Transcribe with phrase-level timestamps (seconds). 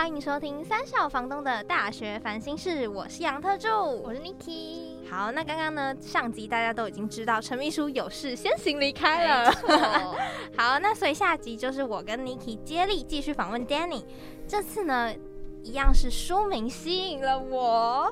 [0.00, 3.68] 欢迎收听三小房东的大学烦心事，我是杨特助，
[4.02, 4.96] 我是 Niki。
[5.10, 9.52] 好，那刚刚呢，上集大家都已经知道陈秘书有事先行离开了。
[10.56, 14.02] 好，那所以下集就是我跟 Niki 接力继续访问 Danny。
[14.48, 15.14] 这次呢，
[15.62, 18.10] 一样是书名吸引了我，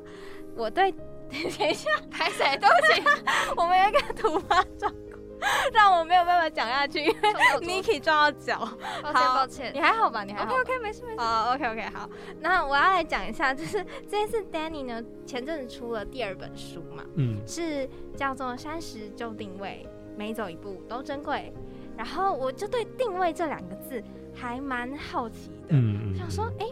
[0.57, 0.93] 我对，
[1.59, 2.55] 等一下，拍谁？
[2.59, 3.03] 对不起，
[3.57, 5.08] 我们有一个突发状况，
[5.73, 7.15] 让我没有办法讲下去，因为
[7.55, 8.59] 我 Niki 撞到脚。
[9.03, 9.81] 抱歉好抱歉你。
[9.81, 10.25] 还好吧？
[10.25, 11.21] 你还好？OK OK，没事没事。
[11.21, 12.09] 哦、o k OK，好，
[12.41, 19.87] 那我要来讲一下，就是这一次 Danny 呢，前阵子出了第二本书嘛，嗯，是叫做《三十就定位》，
[20.19, 21.53] 每走一步都珍贵。
[21.97, 24.01] 然后我就对“定位”这两个字
[24.33, 26.67] 还蛮好奇的，嗯想说，哎、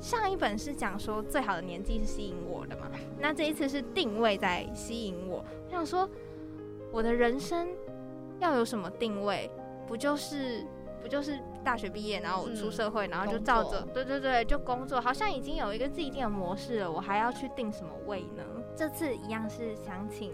[0.00, 5.44] 上一本是讲说最好的年纪是吸引我的嘛，那这一次是定位在吸引我。
[5.66, 6.08] 我想说，
[6.90, 7.68] 我的人生
[8.40, 9.50] 要有什么定位？
[9.86, 10.64] 不就是
[11.00, 18.42] 不就是大学毕业，然后我出嗯社会，然后就照着，对对对，就工作，好像已经有一个既定的模式了，我还要去定什么位呢？
[18.76, 20.30] 这次一样是想请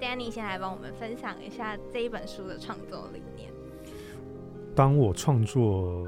[0.00, 3.50] Danny 先来帮我们分享一下这一本书的创作理念。
[4.76, 6.06] 当我创作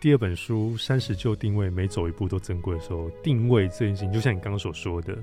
[0.00, 5.18] 第二本书《三十就定位，每走一步都珍贵》的时候，定位这件事情，就像你刚刚所说的，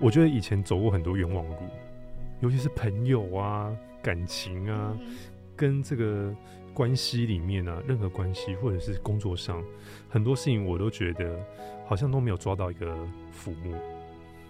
[0.00, 1.56] 我觉得以前走过很多冤枉路，
[2.40, 3.70] 尤其是朋友啊、
[4.02, 5.16] 感情啊，嗯
[5.56, 6.34] 跟这个
[6.72, 9.62] 关系里面啊，任何关系或者是工作上，
[10.08, 11.38] 很多事情我都觉得
[11.86, 12.96] 好像都没有抓到一个
[13.30, 13.74] 浮木。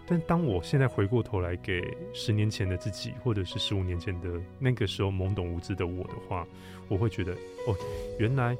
[0.06, 6.46] 但当我现在回过头来给十年前的自己，或者是十五年前的那个时候懵懂无知的我的话，
[6.88, 7.32] 我会觉得
[7.66, 7.76] 哦，
[8.18, 8.56] 原来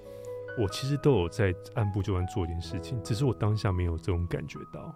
[0.58, 4.94] 我其实都有在按部就班做一件事情，只是我当下没有这种感觉到。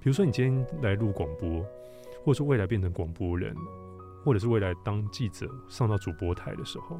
[0.00, 1.60] 比如说，你今天来录广播，
[2.24, 3.52] 或者说未来变成广播人，
[4.28, 6.98] 或者是未来当记者上到主播台的时候，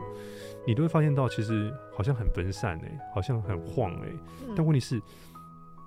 [0.66, 4.08] 你都会发现到其实好像很分散哎、好像很晃哎、
[4.46, 4.98] 嗯但问题是，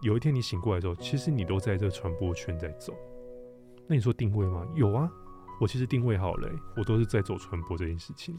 [0.03, 2.93] 有一天你醒过来之后，其实你都在这个传播圈在走。
[3.87, 4.67] 那你说定位吗？
[4.75, 5.11] 有啊，
[5.59, 8.37] 我其实定位好了欸、我都是在走传播这件事情。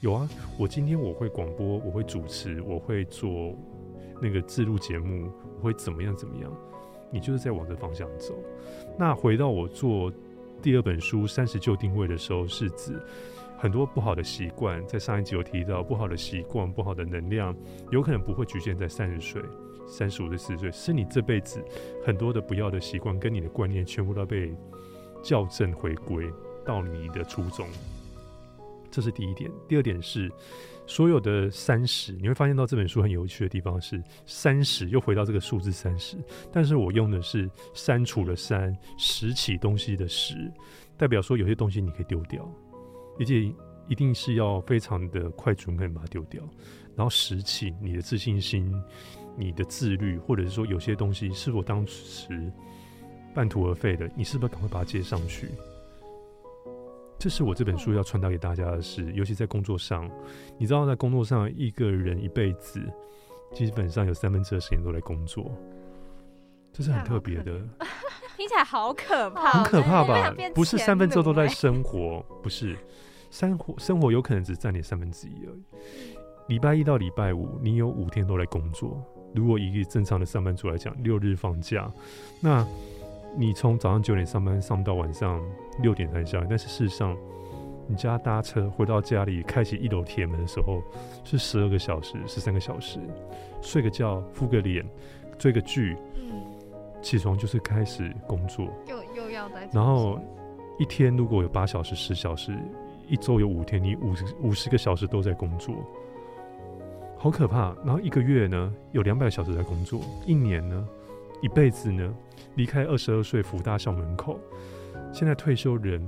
[0.00, 0.26] 有啊，
[0.58, 3.54] 我今天我会广播，我会主持，我会做
[4.22, 6.50] 那个自录节目，我会怎么样怎么样？
[7.12, 8.34] 你就是在往这方向走。
[8.98, 10.10] 那回到我做
[10.66, 13.00] 第二本书《三十就定位》的时候，是指
[13.56, 17.56] 很多不好的习惯，在上一集有提到，不好的习惯、不好的能量，
[17.92, 19.40] 有可能不会局限在三十岁、
[19.86, 21.64] 三十五岁、四十岁，是你这辈子
[22.04, 24.52] 很多的不要的习惯跟你的观念，全部都被
[25.22, 26.28] 校正回归
[26.64, 27.68] 到你的初衷。
[28.90, 29.48] 这是第一点。
[29.68, 30.28] 第二点是，
[30.86, 36.16] 所有的三十，你会发现到这本书很有趣的地方是三十，又回到这个数字三十，
[36.52, 40.50] 但是我用的是删除了删，拾起东西的拾，
[40.96, 42.48] 代表说有些东西你可以丢掉，
[43.18, 43.52] 而且
[43.88, 46.42] 一定是要非常的快准狠把它丢掉，
[46.94, 48.72] 然后拾起你的自信心、
[49.36, 52.52] 你的自律，或者是说有些东西是否当时
[53.34, 55.48] 半途而废的，你是不是赶快把它接上去？
[57.26, 60.08] 这是我这本书要传达给大家的是，尤其在工作上，
[60.58, 62.80] 你知道，在工作上，一个人一辈子
[63.52, 65.50] 基本上有三分之二时间都在工作，
[66.72, 67.58] 这是很特别的，
[68.38, 70.32] 听起来好可怕，很可怕吧？
[70.54, 72.78] 不是三分之二都在生活，不是。
[73.28, 75.64] 生活，生活有可能只占你三分之一而已。
[76.46, 79.02] 礼拜一到礼拜五，你有五天都在工作。
[79.34, 81.92] 如果以正常的上班族来讲，六日放假，
[82.40, 82.64] 那
[83.36, 85.42] 你从早上九点上班上到晚上
[85.82, 87.14] 六点才下来，但是事实上，
[87.86, 90.82] 你家搭车回到家里，开启一楼铁门的时候
[91.22, 92.98] 是十二个小时、十三个小时，
[93.60, 94.84] 睡个觉、敷个脸、
[95.38, 95.96] 追个剧，
[97.02, 98.66] 起床就是开始工作。
[98.88, 100.18] 又又要再然后
[100.78, 102.56] 一天如果有八小时、十小时，
[103.06, 105.74] 一周有五天，你五十五十个小时都在工作，
[107.18, 107.76] 好可怕。
[107.84, 110.88] 然后一个月呢，有两百小时在工作，一年呢，
[111.42, 112.12] 一辈子呢，
[112.56, 114.40] 离开二十二岁福大校门口，
[115.12, 116.00] 现在退休人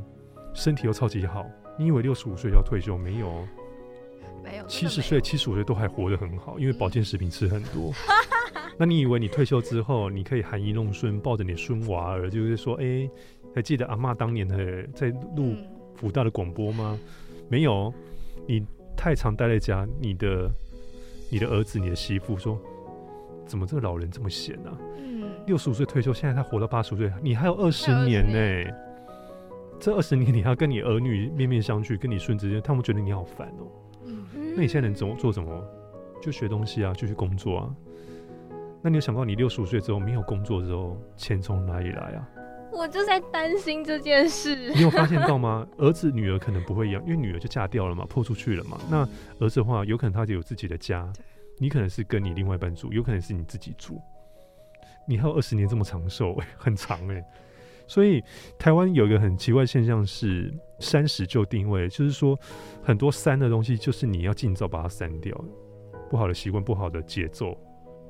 [0.53, 1.47] 身体又超级好，
[1.79, 2.99] 你以为六十五岁就要退休？
[2.99, 3.49] 没有哦，
[4.43, 7.93] 没有七十岁、七十五岁都还活得很好，因为保健食品吃很多。
[8.81, 13.11] 那你以为你退休之后，你可以含饴弄孙，抱着你的孙娃儿，就是说，哎、
[13.55, 15.67] 还记得阿妈当年的在录嗯
[15.97, 16.97] 福大的广播吗？
[17.49, 17.93] 没有，
[18.47, 18.65] 你
[18.97, 20.49] 太常待在家，你的
[21.29, 22.56] 你的儿子、你的媳妇说，
[23.47, 24.79] 怎么这个老人这么闲啊？
[24.97, 28.75] 嗯，六十五岁退休，现在他活到八十岁，你还有二十还有20年呢、年
[29.81, 33.67] 这二十年你还要跟你儿女面面相觑，跟你孙子，他们觉得你好烦哦、
[34.05, 34.26] 嗯，
[34.56, 35.64] 那你现在能怎么做什么？
[36.20, 37.75] 就学东西啊，就去工作啊。
[38.82, 42.29] 那你有想过，你六十五岁之后没有工作之后，钱从哪里来啊？
[42.73, 44.73] 我就在担心这件事。
[44.75, 45.67] 你有发现到吗？
[45.79, 48.79] 儿子、女儿可能不会一样，因为女儿就嫁掉了嘛，破出去了嘛。
[48.90, 49.08] 那
[49.38, 51.11] 儿子的话，有可能他就有自己的家，
[51.58, 54.00] 你可能是跟你另外一半住，有可能是你自己住。
[55.09, 57.25] 你还有二十年这么长寿、 很长哎、
[57.87, 58.23] 所以
[58.59, 62.39] 台湾有一个很奇怪现象是三十就定位，就是说
[62.83, 65.35] 很多删的东西，就是你要尽早把它删掉，
[66.11, 67.59] 不好的习惯、不好的节奏。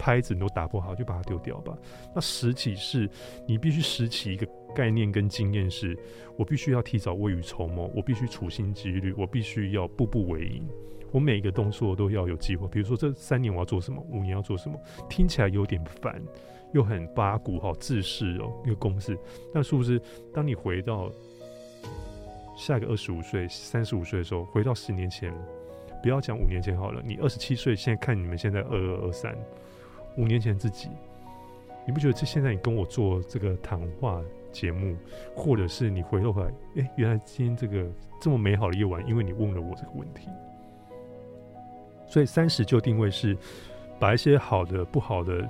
[0.00, 1.76] 拍子你都打不好，就把它丢掉吧。
[2.14, 3.10] 那拾起是，
[3.48, 5.98] 你必须拾起一个概念跟经验是，
[6.36, 10.64] 我必须要提早未雨绸缪，我必须处心积虑，我必须要步步为营，
[11.10, 12.68] 我每一个动作都要有计划。
[12.68, 14.80] 比如说这三年我要做什么，五年要做什么，
[15.10, 16.22] 听起来有点烦，
[16.72, 19.16] 又很八股哈，自视哦一个公式。
[19.52, 20.00] 那是不是
[20.32, 21.10] 当你回到
[22.56, 25.32] 下一个二十五岁、三十五岁的时候，回到十年前，
[26.02, 29.36] 不要讲五年前好了，你二十七岁，现在看你们现在二二二三，
[30.16, 30.88] 五年前自己，
[31.86, 34.96] 你不觉得这现在你跟我做这个谈话节目，
[35.36, 37.86] 或者是你回头回来，哎、原来今天这个
[38.20, 40.28] 这么美好的夜晚，因为你问了我这个问题，
[42.08, 43.36] 所以三十就定位是
[44.00, 45.48] 把一些好的、不好的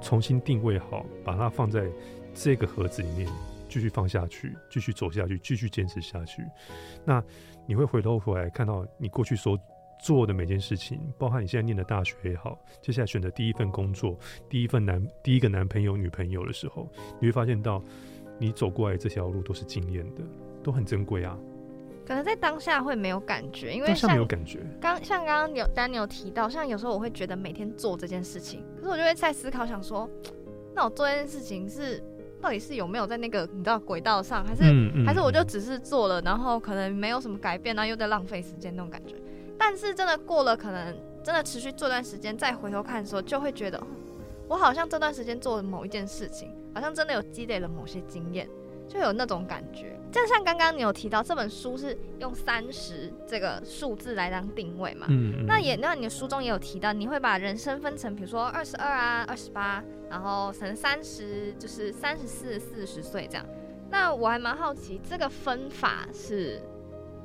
[0.00, 1.88] 重新定位好，把它放在
[2.34, 3.28] 这个盒子里面，
[3.68, 6.42] 继续放下去，继续走下去，继续坚持下去。
[7.04, 7.22] 那
[7.66, 9.58] 你会回头回来看到你过去所
[10.00, 14.16] 做的每件事情，包含你现在念的大学也好，接下来选择第一份工作、
[14.48, 16.88] 第一份男第一个男朋友、女朋友的时候，
[17.20, 17.82] 你会发现到
[18.38, 20.22] 你走过来这条路都是经验的，
[20.62, 21.36] 都很珍贵啊。
[22.08, 30.08] 可能在当下会没有感觉，因为像没有感觉，刚像刚刚有丹尼有提到，像有时候我会觉得每天做这件事情，可是我就会在思考，想说，
[30.74, 32.02] 那我做这件事情是
[32.40, 39.14] 到底是有没有在那个你知道轨道上，还是、嗯嗯还是我就只是做了，然后可能没有什么改变，然后又在浪费时间那种感觉。
[39.58, 43.86] 但是真的过了，可能真的持续做段时间，再回头看的时候，就会觉得，哦
[44.48, 48.48] 我好像这段时间做了某一件事情，好像真的有积累了某些经验，
[48.88, 49.94] 就有那种感觉。
[50.10, 55.06] 就像刚刚你有提到，这本书是用三十这个数字来当定位嘛？
[55.10, 63.46] 嗯嗯那也，那你的书中也有提到，你会把人生分成，比如说二十二啊、二十八，然后可能三十，就是三十四、四十岁这样。
[63.90, 66.60] 那我还蛮好奇，这个分法是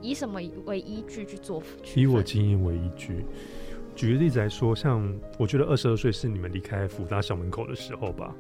[0.01, 1.63] 以什么为依据去做？
[1.95, 3.25] 以我经验为依据。
[3.95, 8.35] 举个例子来说，像我觉得二十二岁是你们离开福大校门口的时候吧，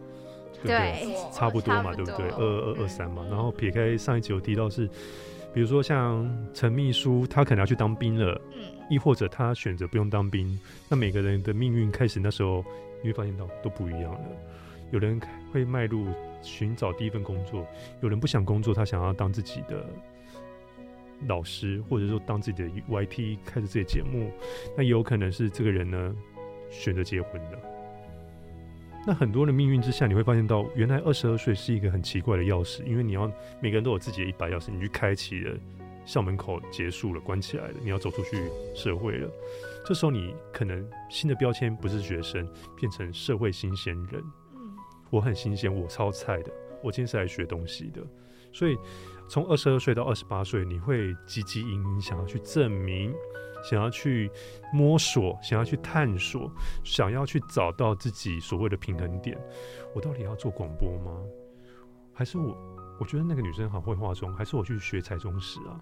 [0.63, 1.31] 对不对？
[1.31, 2.25] 差不多嘛，对不对？
[2.29, 3.23] 二二二三嘛。
[3.25, 4.87] 嗯然后撇开上一集有提到是，
[5.53, 10.59] 比如说像陈秘书，他可能要去当兵了，嗯，亦或者他选择不用当兵。
[10.89, 12.63] 那每个人的命运开始那时候，
[13.01, 14.19] 你会发现到都不一样了。
[14.91, 15.19] 有人
[15.51, 16.05] 会迈入
[16.41, 17.65] 寻找第一份工作，
[18.01, 19.83] 有人不想工作，他想要当自己的
[21.27, 24.31] 老师，或者说当自己的 YT 开始自己的节目。
[24.77, 26.15] 那也有可能是这个人呢
[26.69, 27.72] 选择结婚的。
[29.05, 33.29] 那很多的命运之下，你会发现到，原来二十二岁是一个很奇怪的钥匙，因为你要
[33.59, 35.57] 每个人都有自己的一把钥匙，你去开启了
[36.05, 39.29] 校门口结束了，关起来了，你要走出去社会了。
[39.85, 42.47] 这时候你可能新的标签不是学生，
[42.77, 44.23] 变成社会新鲜人。
[44.55, 44.73] 嗯
[45.09, 46.51] 我很新鲜，我超菜的，
[46.81, 48.01] 我今天是来学东西的。
[48.51, 48.77] 所以
[49.27, 53.13] 从二十二岁到二十八岁，你会汲汲营营，想要去证明，
[53.63, 54.29] 想要去
[54.71, 56.51] 摸索，想要去探索，
[56.83, 59.39] 想要去找到自己所谓的平衡点。
[59.95, 61.17] 我到底要做广播吗？
[62.13, 62.55] 还是我
[62.99, 65.81] 我觉得那个女生好会化妆，还是我去学彩妆师啊？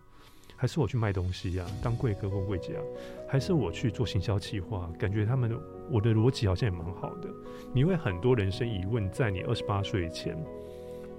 [0.56, 2.84] 还是我去卖东西呀、当贵哥或贵姐啊？
[3.28, 4.90] 还是我去做行销企划？
[4.98, 7.28] 感觉他们的我的逻辑好像也蛮好的。
[7.74, 10.38] 你会很多人生疑问，在你二十八岁以前，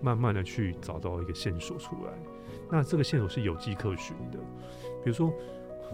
[0.02, 2.12] 慢慢的去找到一个线索出来。
[2.70, 4.38] 那这个线索是有迹可循的。
[5.02, 5.32] 比如说，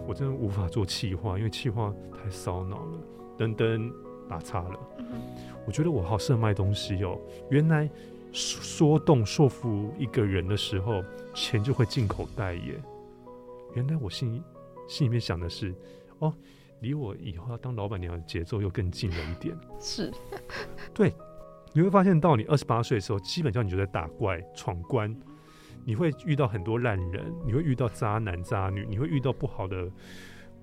[0.07, 2.99] 我真的无法做企划，因为企划太烧脑了，
[3.37, 3.91] 噔噔
[4.27, 4.79] 打岔了。
[4.99, 5.05] 嗯
[5.65, 7.19] 我觉得我好适合卖东西哦。
[7.51, 7.87] 原来
[8.31, 11.03] 说说动说服一个人的时候，
[11.35, 12.81] 钱就会进口袋耶。
[13.75, 14.41] 原来我心
[14.87, 15.75] 心里面想的是，
[16.19, 16.33] 哦，
[16.79, 19.55] 离我以后要当老板娘的节奏又更近了一点。
[19.79, 20.11] 是，
[21.73, 25.15] 你会发现，到你二十八岁的时候，基本上你就在打怪、闯关，
[25.85, 29.89] 你会遇到很多烂人，你会遇到渣男渣女，你会遇到不好的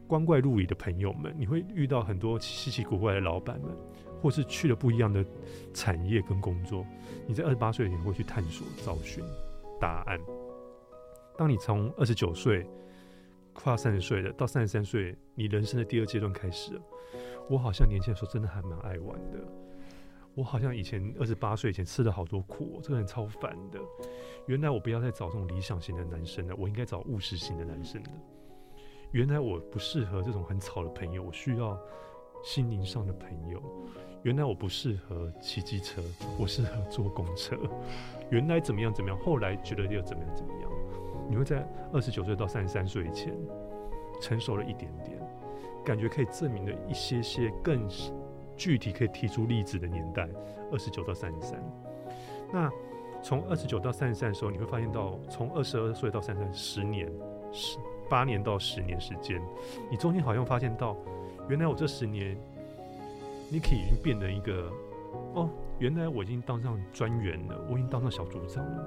[0.06, 3.70] 光怪陆离的朋友们，你会遇到很多稀奇古怪的老板们，
[4.20, 5.24] 或是去了不一样的
[5.72, 6.84] 产业跟工作。
[7.26, 9.22] 你在二十八岁，你会去探索、找寻
[9.80, 10.18] 答案。
[11.36, 12.66] 当你从二十九岁
[13.52, 16.80] 跨三十岁了，到三十三岁，你人生的第二阶段开始了。
[17.48, 19.38] 我好像年轻的时候真的还蛮爱玩的。
[20.36, 23.80] 我好像以前二十八岁以前吃了好多苦、哦，这个人超烦的。
[24.46, 28.10] 原来我不要再找这种理想型的男生了，我应该找务实型的男生的。
[29.12, 31.80] 原来我不适合这种很吵的朋友，我需要
[32.44, 33.62] 心灵上的朋友。
[34.24, 36.02] 原来我不适合骑机车，
[36.38, 37.56] 我适合坐公车。
[38.30, 40.70] 原来怎么样怎么样，后来觉得又怎么样怎么样。
[41.30, 43.34] 你会在二十九岁到三十三岁以前
[44.20, 45.18] 成熟了一点点，
[45.82, 47.88] 感觉可以证明的一些些更
[48.56, 50.28] 具体可以提出例子的年代，
[50.72, 51.62] 二十九到三十三。
[52.52, 52.70] 那
[53.22, 57.10] 从二十九到三十三的时候，你会发现到从二十二岁到三十三十年，
[57.52, 59.42] 十八年到十年时间，
[59.90, 60.96] 你中间好像发现到，
[61.48, 62.36] 原来我这十年，
[63.50, 64.70] 你可以已经变成一个，
[65.34, 68.86] 哦，原来我已经当上专员了，我已经当上小组长了，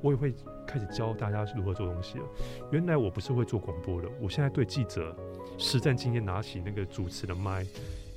[0.00, 0.32] 我也会
[0.64, 2.24] 开始教大家如何做东西了。
[2.70, 5.16] 原来我不是会做广播的，我现在对记者
[5.58, 7.66] 实战经验，拿起那个主持的麦，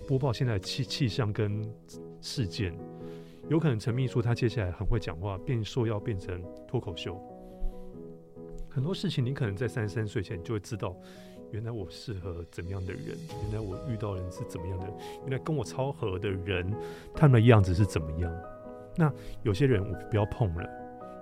[0.09, 1.61] 播报现在的气气象跟
[2.19, 2.75] 事件。
[3.47, 7.15] 有可能陈秘书他接下来很会讲话，变说要变成脱口秀。
[8.67, 10.95] 很多事情你可能在三十三岁前就会知道，
[11.51, 13.03] 原来我适合怎么样的人，
[13.43, 14.91] 原来我遇到人是怎么样的，
[15.27, 16.73] 原来跟我超合的人，
[17.13, 18.35] 他们的样子是怎么样。
[18.95, 19.13] 那
[19.43, 20.67] 有些人我不要碰了，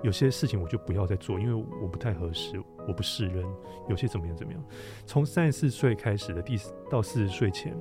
[0.01, 3.45] 有些事情我就不要再做，因为我不太合适，我不是人。
[3.89, 4.63] 有些怎么样怎么样，
[5.05, 6.55] 从三十四岁开始的第
[6.89, 7.75] 到四十岁前，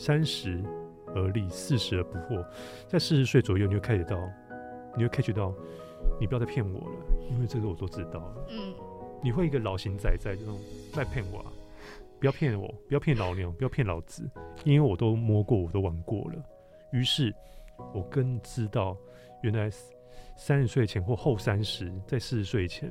[0.00, 0.62] 三十。
[1.12, 2.46] 而立，四十而不惑，
[2.86, 4.16] 在四十岁左右，你就开始到，
[4.96, 5.52] 你就 catch 到，
[6.20, 6.96] 你不要再骗我了，
[7.28, 8.46] 因为这个我都知道了。
[8.48, 8.72] 嗯，
[9.20, 10.56] 你会一个老型仔在这种
[10.92, 11.52] 在骗我，啊，
[12.20, 14.30] 不要骗我，不要骗老娘，不要骗老子，
[14.62, 16.40] 因为我都摸过，我都玩过了。
[16.92, 17.34] 于是，
[17.92, 18.96] 我更知道，
[19.42, 19.68] 原来
[20.36, 22.88] 三十岁前或后三十，在四十岁前。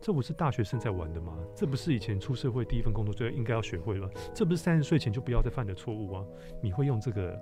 [0.00, 1.36] 这不是大学生在玩的吗？
[1.54, 4.08] 这不是以前出社会第一份工作就应该要学会了？
[4.32, 6.24] 这不是三十岁前就不要再犯的错误啊？
[6.62, 7.36] 你会用这个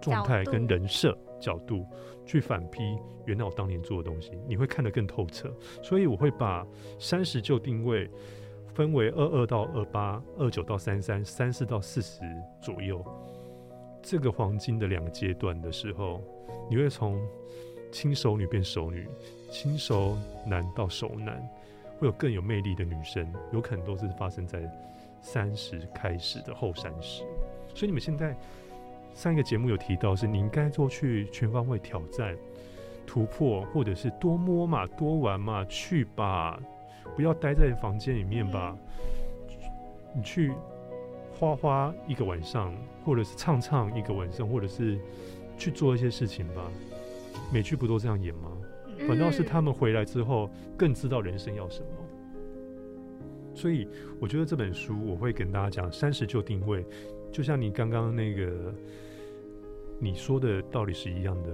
[0.00, 1.84] 状态跟人设角度
[2.24, 5.52] 去反批原来我当年做的东西，你会看得更透彻。
[5.82, 6.66] 所以我会把
[6.98, 8.08] 三十就定位
[8.72, 12.20] 分为二二到二八、二九到三三、三四到四十
[12.62, 13.04] 左右
[14.00, 16.22] 这个黄金的两个阶段的时候，
[16.70, 17.20] 你会从
[17.90, 19.08] 轻熟女变熟女，
[19.50, 20.16] 轻熟
[20.46, 21.42] 男到熟男。
[21.98, 24.62] 会有更有魅力的女生，有可能都是发生在
[25.20, 27.22] 三十开始的后三十。
[27.74, 28.36] 所以你们现在
[29.14, 32.36] 上一个节目有提到，是你应该做去全方位挑战、
[33.06, 36.60] 突破，或者是多摸嘛、多玩嘛，去吧，
[37.16, 38.76] 不要待在房间里面吧。
[40.14, 40.52] 你去
[41.38, 42.74] 花花一个晚上，
[43.04, 44.98] 或者是唱唱一个晚上，或者是
[45.56, 46.70] 去做一些事情吧。
[47.52, 48.50] 美剧不都这样演吗？
[49.06, 51.88] 反倒是他们回来之后更知道人生要什么，
[53.54, 53.86] 所以
[54.20, 56.84] 我觉得这本书我会跟大家讲三十就定位，
[57.30, 58.74] 就像你刚刚那个
[59.98, 61.50] 你说的道理是一样的，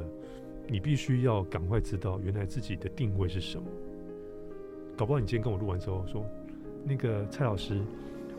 [0.66, 3.64] 你必须要赶快知道原来自己的定位是什么。
[4.97, 6.25] 搞不好你今天跟我录完之后说，
[6.85, 7.80] 那个蔡老师，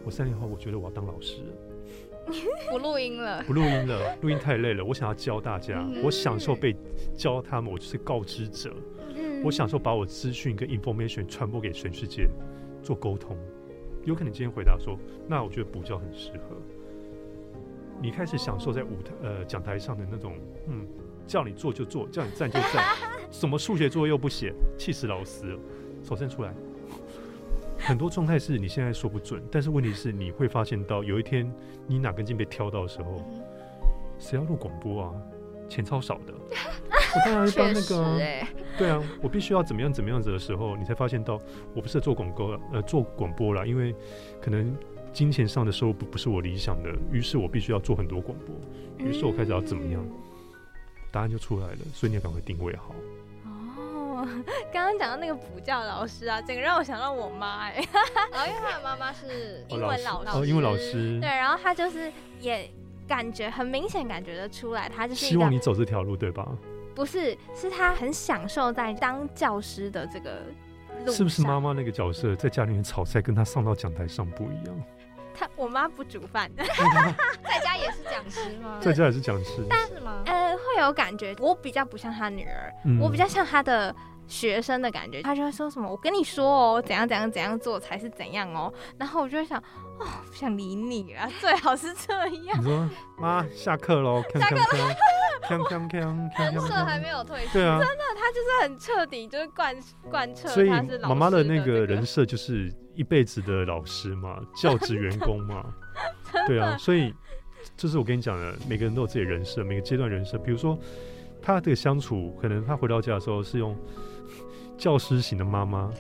[0.06, 1.42] 我三年后我觉得我要当老师。
[2.70, 4.84] 不录音了，不录音了，录音太累了。
[4.84, 6.76] 我想要教大家，我享受被
[7.16, 8.74] 教他们，我就是告知者。
[9.44, 12.30] 我享受把我资讯跟 information 传播给全世界，
[12.84, 13.36] 做沟通。
[14.06, 14.98] 有可能今天回答说，
[15.28, 16.56] 那我觉得补教很适合。
[18.02, 20.36] 你开始享受在舞台呃讲台上的那种，
[20.68, 20.88] 嗯，
[21.28, 22.96] 叫你做就做，叫你站就站，
[23.30, 25.60] 什么数学作业又不写，气死老师了。
[26.04, 26.54] 手伸出来。
[27.82, 31.52] 很多状态是你现在说不准，但是问题是你会发现到有一天
[31.88, 33.24] 你哪根筋被挑到的时候，
[34.20, 35.14] 谁要录广播啊？
[35.70, 38.20] 钱超少的， 我当然当那个，
[38.78, 41.40] 对啊，我必须要怎么样怎么样子的时候，你才发现到
[41.74, 43.96] 我不是做广播呃做广播了，因为
[44.42, 44.76] 可能
[45.14, 48.54] 金钱上的收入不不是我理想的，于是我必须要做很多广播，
[49.06, 50.06] 于是我开始要怎么样，
[51.10, 52.94] 答案就出来了，所以你要赶快定位好。
[54.72, 57.84] 刚刚讲到那个补教老师啊，整个让我想到我妈哎，
[58.32, 62.70] 然后因为他的妈妈是英文老师，哦，英文老师，对，然后他就是也
[63.08, 66.48] 感觉很明显感觉得出来，他就是希望你走这条路，对吧？
[66.94, 70.42] 不是，是他很享受在当教师的这个
[71.06, 74.84] 路是不是妈妈那个角色在家里面炒菜，跟他上到讲台上不一样？
[75.34, 78.78] 他我妈不煮饭， 在家也是讲师吗？
[78.82, 80.22] 在家也是讲师，但是吗？
[80.26, 83.96] 呃，会有感觉，我比较不像他女儿，我比较像他的。
[84.28, 89.60] 学生的感觉，他就会说什么：“我跟你说哦，怎样怎样怎样做才是怎样哦。”然后我就会想
[90.00, 94.96] ：“哦，不想理你了，最好是这样。”你说：“妈，下课喽！” 下课了！
[95.50, 96.30] 锵锵锵！
[96.40, 99.76] 人设还没有退，对啊，真的，他就是很彻底，就是贯
[100.10, 100.48] 贯彻。
[100.48, 100.70] 所以
[101.02, 105.66] 妈妈的那个人设就是一辈子的老师嘛， 教职员工嘛，
[106.48, 107.14] 对啊，所以
[107.78, 110.38] 就是我跟你讲的，每个人都有自己的人设，每个阶段人设。
[110.38, 110.78] 比如说，
[111.42, 113.76] 他这个相处，可能他回到家的时候是用
[114.78, 115.92] 教师型的妈妈，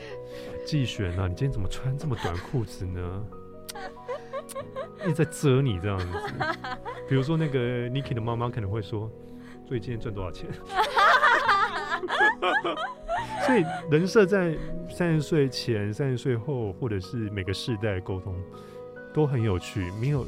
[0.65, 3.25] 季璇啊，你今天怎么穿这么短裤子呢？
[5.03, 6.07] 一直在遮你这样子。
[7.07, 9.10] 比如说那个 Niki 的妈妈可能会说
[9.67, 10.48] ：“所以今天赚多少钱？”
[13.46, 14.56] 所以人设在
[14.89, 18.36] 三十岁前、三十岁后，或者是每个世代沟通
[19.13, 19.91] 都很有趣。
[20.00, 20.25] 没有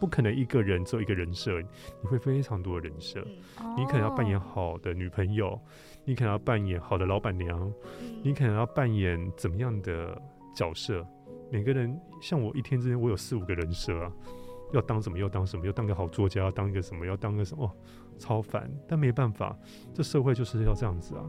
[0.00, 3.20] 不可能一个人只有一个人设，你会非常多的人设。
[3.60, 5.60] 嗯你可能要扮演好的女朋友，
[6.04, 7.72] 你可能要扮演好的老板娘，
[8.22, 10.16] 你可能要扮演怎么样的
[10.54, 11.04] 角色？
[11.50, 14.12] 每个人像我一天之间，我有四五个人设啊，
[14.72, 17.70] 要当什么要当什么，要当个好作家，要当一个什么，要当个什么，哦，
[18.16, 18.70] 超烦。
[18.86, 19.56] 但没办法，
[19.92, 21.24] 这社会就是要这样子啊。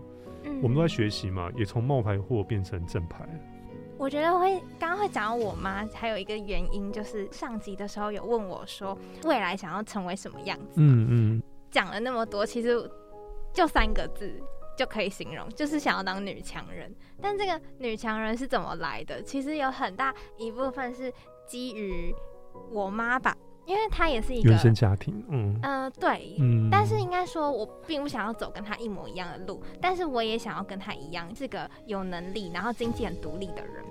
[0.56, 3.28] 嗯我们都在学习嘛，也从冒牌货变成正牌。
[3.98, 12.90] 我觉得会刚刚会讲到我妈，还有一个原因就是上集的时候有问我说未来想要成为什么样子，嗯嗯，讲了那么多，其实
[13.54, 14.38] 就三个字
[14.78, 16.94] 就可以形容，就是想要当女强人。
[17.22, 19.22] 但这个女强人是怎么来的？
[19.24, 21.14] 其实有很大一部分是
[21.48, 22.14] 基于
[22.72, 33.84] 我妈吧，因为他也是一个原生家庭，嗯呃对，嗯，但是应该说，我并不想要走跟他一模一样的路，但是我也想要跟他一样，是个有能力，然后经济很独立的人。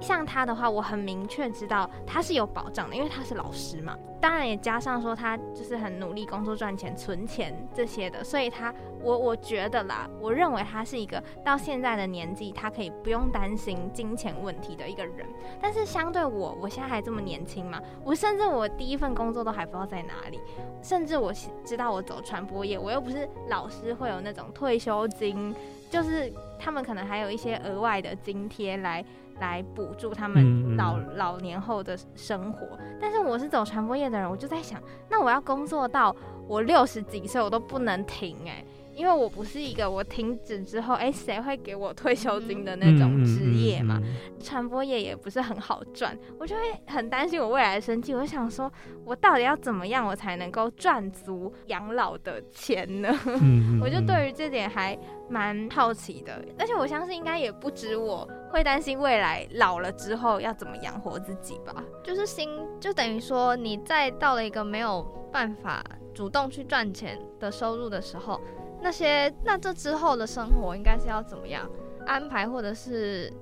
[0.00, 3.96] 像他的话，我很明确知道他是有保障的，因为他是老师嘛。
[4.20, 15.26] 当然也加上说他就是很努力工作赚钱、存钱这些的，所以他我我觉得啦，我认为他是一个到现在的年纪，他可以不用担心金钱问题的一个人。
[15.60, 20.40] 但是相对我，我现在还这么年轻嘛，我甚至我第一份工作都还不知道在哪里。
[20.82, 21.30] 甚至我
[21.62, 25.54] 知道我走传播业，我又不是老师，会有那种退休金，
[25.90, 29.04] 就是他们可能还有一些额外的津贴来
[29.38, 32.66] 来补助他嗯嗯们老、老年后的生活。
[32.98, 36.16] 但是我是走传播业的人，我就在想，那我要工作到
[36.48, 43.98] 我六十几岁，我都不能停哎、因为我不是一个我停止之后，哎、谁会给我退休金的那种职业嘛？
[44.02, 48.14] 嗯嗯嗯传播业也不是很好赚，我就会很担心我未来的生计。
[48.14, 48.70] 我就想说，
[49.04, 53.08] 我到底要怎么样，我才能够赚足养老的钱呢？
[53.26, 61.82] 嗯嗯 我就嗯对于这点还蛮好奇的，而且我相信应该也不止我会担心未来老了之后要怎么养活自己吧。
[62.02, 62.50] 就是心，
[62.80, 65.02] 就等于说你在到了一个没有
[65.32, 68.40] 办法主动去赚钱的收入的时候，
[68.82, 71.68] 那些那这之后的生活应该是要怎么样
[72.06, 73.32] 安排，或者是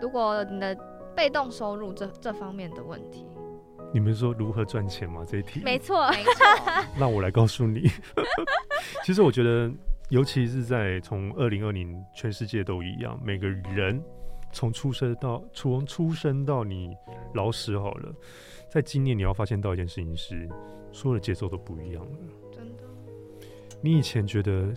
[0.00, 0.76] 如果你的
[1.14, 3.24] 被动收入这这方面的问题，
[3.94, 5.24] 你们说如何赚钱吗？
[5.26, 6.44] 这一题，没错，没 错，
[6.98, 7.88] 那我来告诉你。
[9.04, 9.70] 其实我觉得，
[10.08, 14.02] 尤其是在从二零二零，全世界都一样，每个人
[14.52, 16.90] 从出生到从出生到你
[17.34, 18.12] 老死好了，
[18.70, 20.48] 在今年你要发现到一件事情是，
[20.92, 22.18] 所有的节奏都不一样了。
[23.82, 24.72] 你以前觉得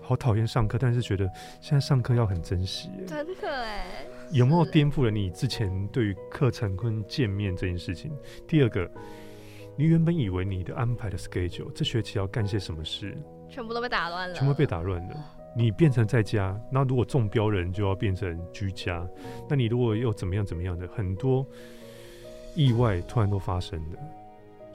[0.00, 3.84] 好讨厌上课，但是觉得现在上课要很珍惜，真的哎，
[4.32, 8.10] 有没有颠覆了你之前对于课程跟见面这件事情？
[8.46, 8.90] 第二个，
[9.76, 13.16] 你原本以为你的安排的 schedule 这学期要干些什么事，
[13.48, 15.16] 全部都被打乱了，全部被打乱了。
[15.54, 19.06] 你变成在家，那如果中标人就要变成居家，
[19.48, 21.46] 那你如果又怎么样怎么样的，很多
[22.54, 23.98] 意外突然都发生了。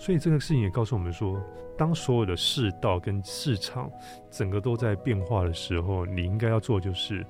[0.02, 1.40] 所以这个事情也告诉我们说，
[1.78, 3.88] 当所有的世道跟市场
[4.32, 7.24] 整个都在变化的时候，你应该要做就是，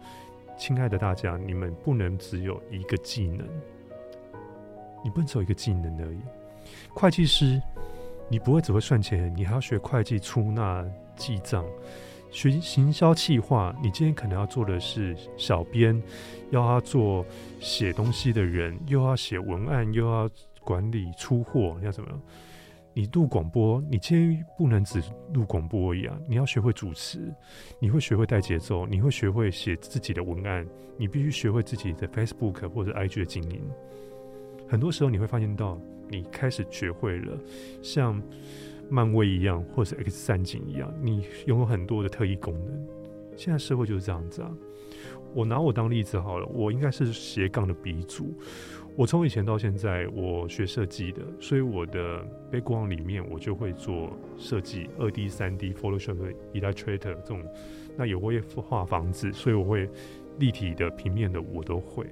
[0.57, 3.45] 亲爱的大家，你们不能只有一个技能，
[5.03, 6.19] 你不能只有一个技能而已。
[6.93, 7.61] 会计师，
[8.29, 10.85] 你不会只会算钱，你还要学会计、出纳、
[11.17, 11.65] 记账。
[12.31, 16.01] 学行销企划，你今天可能要做的是小编，
[16.51, 17.25] 要他做
[17.59, 20.29] 写东西的人，又要写文案，又要
[20.61, 22.21] 管理出货，要怎么样？
[22.93, 25.01] 你录广播，你今天不能只
[25.33, 26.21] 录广播一样！
[26.27, 27.33] 你要学会主持，
[27.79, 33.61] 你会学会带节奏，你会学会写自己的文案，你必须学会自己的 Facebook 或者 IG 的经营。
[34.67, 37.37] 很多时候你会发现到，你开始学会了
[37.81, 38.21] 像
[38.89, 42.87] 漫威一样，或是 X 战警一样，你拥有很多的特异功能。
[43.37, 44.51] 现在社会就是这样子啊。
[45.33, 48.37] 我拿我当例子好了，我应该是斜杠的鼻祖。
[48.95, 56.17] 我从以前到现在，我学设计的，所以我的 background 里面我就会做设计，二 D、三 D、Photoshop、
[56.53, 57.43] Illustrator 这种。
[57.97, 59.89] 那也会画房子，所以我会
[60.39, 62.05] 立体的、平面的我都会。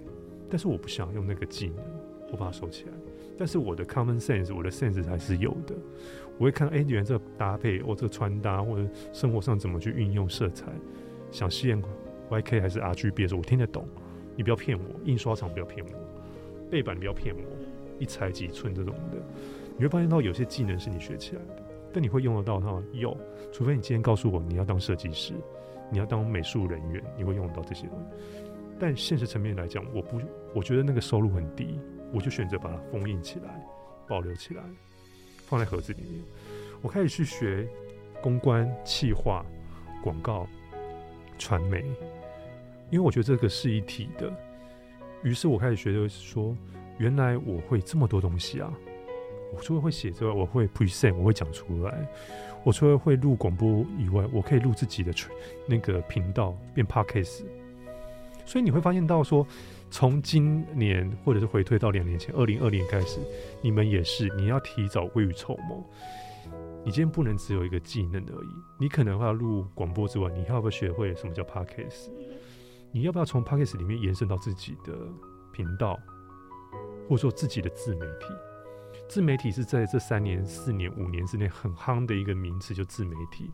[0.49, 1.85] 但是我不想用那个技能，
[2.31, 2.91] 我把它收起来。
[3.37, 5.75] 但是我的 common sense，我的 sense 还是有的。
[6.37, 10.71] 我会看，哎、原来这个搭配，哦，这个穿搭或者生活上怎么去运用色彩，
[11.31, 11.81] 想实验
[12.29, 13.87] YK 还是 RGB 的时候，我听得懂。
[14.35, 15.91] 你不要骗我，印刷厂不要骗我，
[16.69, 17.41] 背板不要骗我，
[17.97, 19.17] 一裁几寸这种的，
[19.75, 21.63] 你会发现到有些技能是你学起来的。
[21.91, 22.83] 但你会用得到它吗？
[22.91, 23.17] 有，
[23.51, 25.33] 除非你今天告诉我你要当设计师，
[25.91, 28.45] 你要当美术人员，你会用得到这些东西。
[28.79, 30.21] 但现实层面来讲，我不，
[30.53, 31.79] 我觉得那个收入很低，
[32.13, 33.65] 我就选择把它封印起来，
[34.07, 34.61] 保留起来，
[35.47, 36.21] 放在盒子里面。
[36.81, 37.67] 我开始去学
[38.21, 39.43] 公关、企划、
[40.03, 40.47] 广告、
[41.39, 41.83] 传媒，
[42.91, 44.31] 因为我觉得这个是一体的。
[45.23, 46.55] 于是我开始学的说，
[46.97, 48.73] 原来我会这么多东西啊！
[49.53, 52.07] 我除了会写之外，我会 present，我会讲出来。
[52.63, 55.11] 我除了会录广播以外，我可以录自己的
[55.67, 57.43] 那个频道变 podcast。
[58.45, 59.45] 所以你会发现到说，
[59.89, 63.19] 从今年或者是回退到两年前，二零二零开始，
[63.61, 65.83] 你们也是你要提早未雨绸缪。
[66.85, 72.09] 你今天不能只有一个技能而已，你可能要录广播之外，你要不要学会什么叫 podcast？
[72.91, 74.93] 你要不要从 podcast 里面延伸到自己的
[75.51, 75.99] 频道，
[77.07, 78.25] 或者说自己的自媒体？
[79.07, 83.49] 自媒体是在这三年、四年、五年之内很夯的一个名词，就自媒体。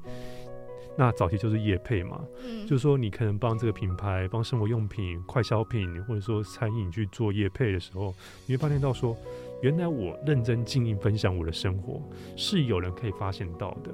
[0.98, 9.16] 那早期就是业配嘛，嗯，就是说你可能帮这个品牌、帮生活用品、快消品，或者说餐饮去做业配的时候，你会发现到说，
[9.62, 12.02] 原来我认真经营分享我的生活，
[12.38, 13.94] 是有人可以发现到的。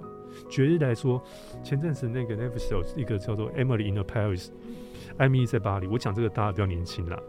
[0.49, 1.21] 举例来说，
[1.63, 4.45] 前阵子那个 Netflix 有一个叫做《Emily in the Paris》。
[5.17, 7.19] 艾米丽在巴黎，我讲这个大家比较年轻啦，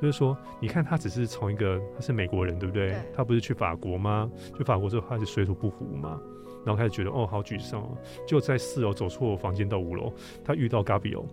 [0.00, 2.90] 就是说，你看他只是从一个他是美国人，对不对？
[2.90, 4.30] 对他不是去法国吗？
[4.56, 6.20] 去法国之后他是水土不服嘛，
[6.66, 7.96] 然后开始觉得哦好沮丧哦，
[8.26, 10.12] 就在四楼走错房间到五楼，
[10.44, 11.24] 他遇到 Gabio，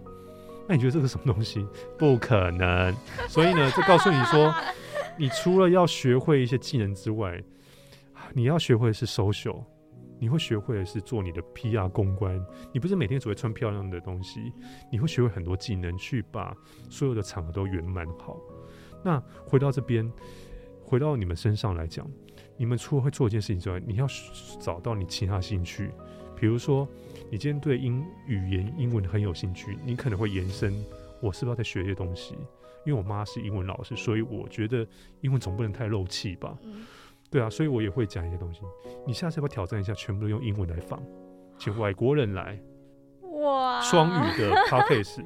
[0.67, 1.67] 那你觉得这个什么东西？
[1.99, 2.95] 不可能。
[3.27, 4.51] 所以呢，就告诉你说，
[5.19, 7.43] 你除了要学会一些技能之外，
[8.33, 9.61] 你要学会的是 social。
[10.19, 14.51] 你会学会的是做你的 PR 公关，你不是每天只会穿漂亮的东西，
[14.91, 16.56] 你会学会很多技能去把
[16.89, 18.38] 所有的场合都圆满好。
[19.03, 20.12] 那回到这边，
[20.84, 22.10] 回到你们身上来讲，
[22.58, 24.08] 你们除了会做一件事情之外，你要
[24.60, 25.91] 找到你其他兴趣，
[26.36, 26.88] 比如说
[27.30, 30.73] 你今天对英语言英文很有兴趣，你可能会延伸，
[31.21, 32.36] 我是不是要再学一些东西？
[32.86, 34.88] 因为我妈是英文老师，所以我觉得
[35.19, 36.58] 英文总不能太漏气吧。
[37.38, 38.62] 对啊，所以我也会讲一些东西。
[39.06, 41.00] 你下次要不要挑战一下，全部都用英文来放，
[41.56, 42.60] 请外国人来
[43.21, 45.23] 哇，双语的 podcast，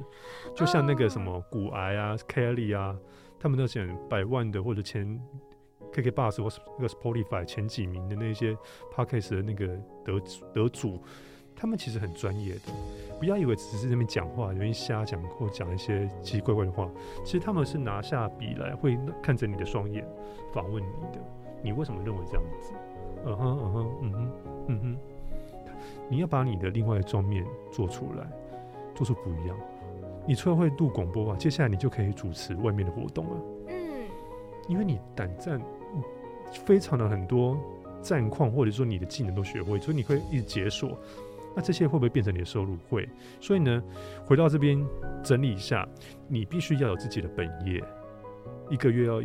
[0.54, 2.94] 就像那个什么骨癌啊、Kelly 啊，
[3.40, 5.18] 他们那些百万的或者前
[5.90, 8.54] KK Bus 或是那个 Spotify 前几名的那些
[8.94, 9.66] podcast 的那个
[10.04, 10.20] 得
[10.52, 11.02] 得主，
[11.56, 12.72] 他们其实很专业的。
[13.18, 16.90] 不要以为只是那边讲话，容易瞎讲或讲一些奇奇怪怪的话，
[17.24, 20.06] 其实他们是拿下笔来，会看着你的双眼
[20.52, 21.18] 访问你的。
[21.62, 22.72] 你为什么认为这样子？
[23.24, 24.30] 嗯哼，嗯哼，嗯哼，
[24.68, 24.96] 嗯哼。
[26.08, 28.26] 你要把你的另外一方面做出来，
[28.94, 29.56] 做出不一样。
[30.26, 33.36] 你除了会录广播啊，接下来你就可以主持外面的活动了，
[33.68, 34.04] 嗯，
[34.68, 35.60] 因为你胆战
[36.64, 37.58] 非常的很多
[38.02, 40.96] 战况，或者说你的技能都学会，所以你会一直解锁。
[41.54, 42.76] 那这些会不会变成你的收入？
[42.88, 43.08] 会。
[43.40, 43.82] 所以呢，
[44.24, 44.82] 回到这边
[45.22, 45.86] 整理一下，
[46.28, 47.82] 你必须要有自己的本业，
[48.70, 49.22] 一个月要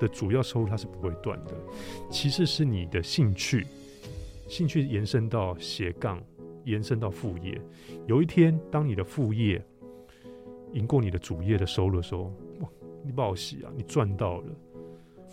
[0.00, 1.54] 的主要收入它是不会断的。
[2.10, 3.66] 其次是你的兴趣，
[4.48, 6.22] 兴趣延伸到斜杠，
[6.64, 7.60] 延伸到副业。
[8.06, 9.64] 有一天，当你的副业
[10.72, 12.68] 赢过你的主业的收入的时候，哇，
[13.02, 14.44] 你报喜啊，你赚到了。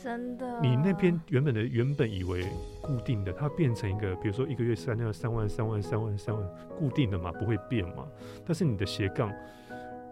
[0.02, 2.48] 真的，你那边原本的原本以为
[2.82, 8.08] 固定的，它变成一个，比如说一个月三万、三万、三万、三万、三万，固定的嘛，不会变嘛。
[8.44, 9.32] 但是你的斜杠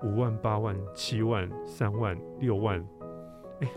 [0.03, 2.88] 五万、八万、七万、三万、六万，
[3.62, 3.67] 哎、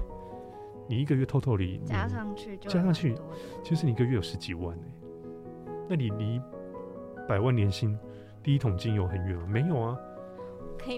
[0.92, 3.14] 你一个月偷偷里加上去就加上去
[3.64, 4.84] 其实你一个月有十几万呢、
[5.88, 6.38] 那你离
[7.26, 7.98] 百万年薪
[8.42, 9.46] 第一桶金有很远吗？
[9.48, 9.98] 没有啊，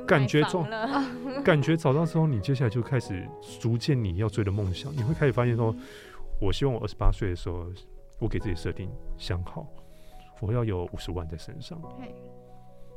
[0.05, 0.67] 感觉中，
[1.45, 3.25] 感觉找到之后，你接下来就开始
[3.61, 5.73] 逐渐你要追的梦想，你会开始发现说，
[6.41, 7.65] 我希望我二十八岁的时候，
[8.19, 9.65] 我给自己设定想好，
[10.41, 11.81] 我要有五十万在身上，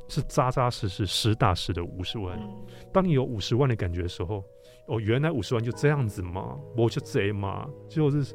[0.08, 2.36] 是扎扎实实、实打实的五十万。
[2.40, 2.50] 嗯。
[2.92, 4.42] 当你有五十万的感觉的时候，
[4.88, 8.34] 哦，原来五十万就这样子嘛，我就贼嘛，就是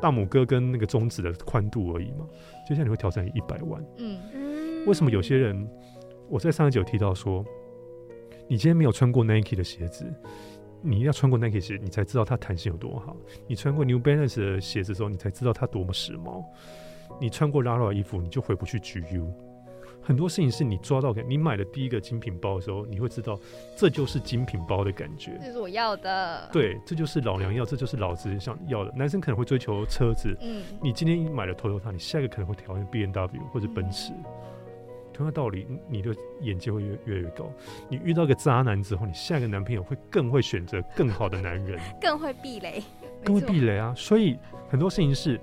[0.00, 2.26] 大拇哥跟那个中指的宽度而已嘛。
[2.66, 3.82] 接下来你会挑战一百万。
[3.98, 5.68] 嗯嗯为什么有些人，
[6.28, 7.44] 我在上一集有提到说，
[8.48, 10.06] 你今天没有穿过 Nike 的鞋子，
[10.80, 13.14] 你要穿过 Nike 鞋，你才知道它弹性有多好。
[13.46, 16.42] 你穿过 New Balance 的鞋子之后，你才知道它多么时髦。
[17.20, 19.26] 你穿过 Lara 的衣服，你就回不去 GU。
[20.08, 23.38] 很多事情是你抓到感，你买的第一个精品包的时候，你会知道
[23.76, 25.38] 这就是精品包的感觉。
[25.38, 28.92] 这是我要的。，对，这就是老娘要，这就是老子想要的。
[28.96, 34.14] 男生可能会追求车子，嗯，你今天买了 Toyota，你下一个可能会挑战 B N W 或者奔驰。
[35.12, 37.52] 同样道理，你的眼界会越越来越高。
[37.90, 42.82] 你遇到一个渣男之后，你下一个男朋友会更会选择更好的男人， 更会避雷，
[43.22, 43.92] 更会避雷啊。
[43.94, 44.38] 所以
[44.70, 45.38] 很多事情是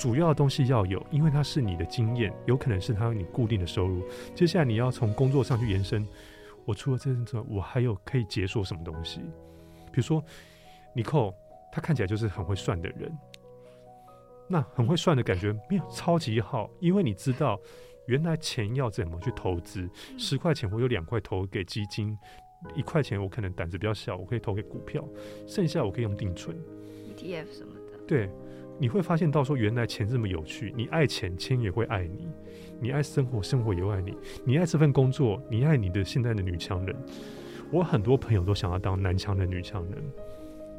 [0.00, 4.02] 主要的东西要有，因为它是你的经验，有可能是它你固定的收入。
[4.34, 6.08] 接下来你要从工作上去延伸，
[6.64, 9.20] 我除了这之外，我还有可以解锁什么东西？
[9.92, 10.24] 比如说，
[10.94, 11.34] 尼寇，
[11.70, 13.14] 他看起来就是很会算的人，
[14.48, 17.60] 那很会算的感觉没有超级好，因为你知道
[18.06, 19.86] 原来钱要怎么去投资，
[20.16, 22.16] 十块钱我有两块投给基金，
[22.74, 25.06] 一块钱我可能胆子比较小，我可以投给股票，
[25.46, 26.56] 剩下我可以用定存。
[27.14, 28.30] ETF 什么的，对，
[28.80, 32.26] 你会发现到说原来钱这么有趣，你爱钱，钱也会爱你；
[32.80, 34.12] 你爱生活，生活也会爱你；
[34.42, 36.96] 你爱这份工作，你爱你的现在的女强人。
[37.70, 40.02] 我很多朋友都想要当男强人、女强人，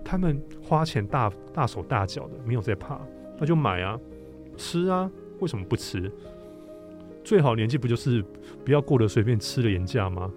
[0.03, 2.99] 他们花钱大大手大脚的，没有在怕，
[3.37, 3.99] 那就买啊，
[4.57, 5.09] 吃啊，
[5.39, 6.11] 为什么不吃？
[7.23, 8.25] 最好年纪不就是
[8.65, 10.33] 不要过得随便吃了廉价吗？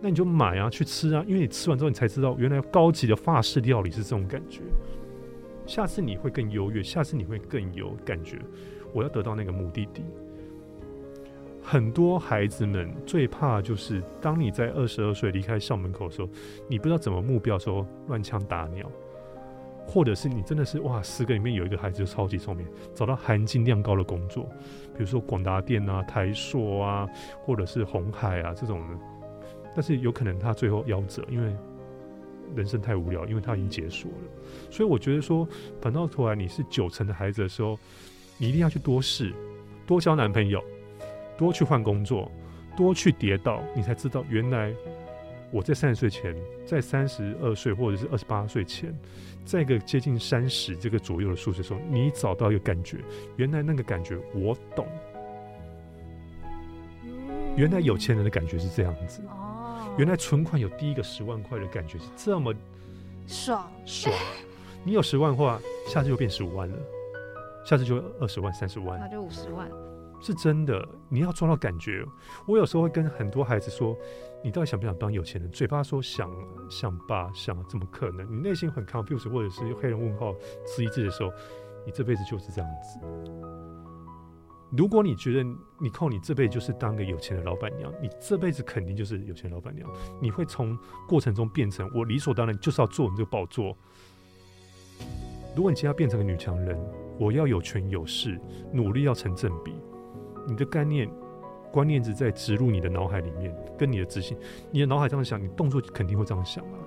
[0.00, 4.60] 那你就买啊，去吃啊，因为你吃完之后，你才知道原来高级的法式料理是这种感觉。
[5.66, 8.38] 下次你会更优越，下次你会更有感觉。
[8.92, 10.04] 我要得到那个目的地。
[11.62, 16.28] 很多孩子们最怕就是，当你在二十二岁离开校门口的时候，
[16.68, 18.86] 你不知道怎么目标的时候乱枪打鸟，
[19.86, 24.44] 或者是你真的是哇，十个里面有一个孩子超级聪明，找到含金量高的工作，
[24.92, 27.08] 比如说广达电啊、台硕啊，
[27.46, 28.98] 或者是红海啊这种的，
[29.74, 31.56] 但是有可能他最后夭折，因为
[32.54, 34.14] 人生太无聊，因为他已经结束了。
[34.70, 35.46] 所以我觉得说，
[35.80, 37.78] 反倒头来你是九成的孩子的时候，
[38.38, 39.32] 你一定要去多试，
[39.86, 40.62] 多交男朋友，
[41.36, 42.30] 多去换工作，
[42.76, 44.74] 多去跌倒，你才知道原来
[45.50, 46.34] 我在三十岁前，
[46.66, 48.92] 在三十二岁或者是二十八岁前，
[49.44, 52.98] 在一个接近三十这个左右的数字的时候，你找到一个感觉，
[53.36, 54.86] 原来那个感觉我懂，
[57.56, 59.22] 原来有钱人的感觉是这样子，
[59.96, 62.52] 原来存款有第一个十万块的感觉是这么
[63.26, 64.14] 爽，爽。
[64.82, 66.76] 你有十万话，下次就变十五万了，
[67.64, 69.70] 下次就二十万、三十万那，就五十万。
[70.20, 70.86] 是真的。
[71.08, 72.04] 你要抓到感觉。
[72.46, 73.96] 我有时候会跟很多孩子说
[74.42, 76.30] ：“你到底想不想当有钱人？”嘴巴说想
[76.68, 78.26] 想吧，想怎么可能？
[78.30, 80.34] 你内心很 confused，或者是黑人问号
[80.66, 81.30] 质疑自己的时候，
[81.86, 82.98] 你这辈子就是这样子。
[84.76, 89.88] 如果你觉得你靠你这辈子就是当个有钱的老板娘，你这辈子肯定就是有钱老板娘。
[90.20, 90.76] 你会从
[91.08, 93.76] 过程中变成我理所当然就是要做你这个宝座。
[95.54, 96.76] 如果你今天要变成个女强人，
[97.18, 98.36] 我要有权有势，
[98.72, 99.72] 努力要成正比。
[100.44, 101.08] 你的概念、
[101.72, 104.36] 观念只在植入你的脑海里面，跟你的执行，
[104.72, 106.78] 你的脑海这样想，你动作肯定会这样想啊。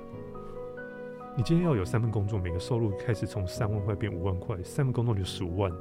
[1.38, 5.72] 你今天要有三份工作，每个收入开始从三万块变五万块，三份工作就十五万，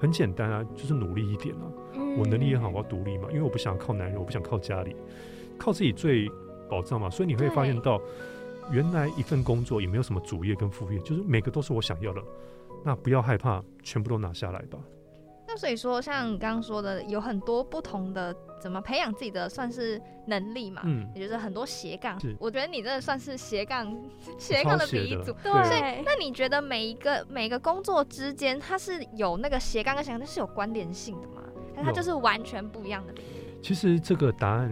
[0.00, 1.64] 很简单啊，就是努力一点啊。
[2.16, 4.94] 我能力也好，我要独立嘛，因为我不想靠男人，我不想靠家里，
[5.58, 6.28] 靠自己最
[6.68, 7.08] 保障嘛。
[7.10, 8.00] 所以你会发现到，
[8.72, 12.22] 原来一份工作也没有什么主业跟副业，就是每个都是我想要的。
[12.84, 14.78] 那不要害怕，全部都拿下来吧。
[15.58, 22.36] 那所以说，像你刚刚说的，有很多不同的怎么培养自己的算是能力嘛，嗯，也就是很多斜杠是。
[22.38, 23.92] 我觉得你真的算是斜杠
[24.38, 25.32] 斜杠的鼻祖。
[25.42, 31.42] 对所以，那你觉得每一个每一个工作之间，它是有那个斜杠跟斜杠，它是有关联性的吗？
[31.74, 33.58] 还是它就是完全不一样的领域？
[33.60, 34.70] 其实这个答案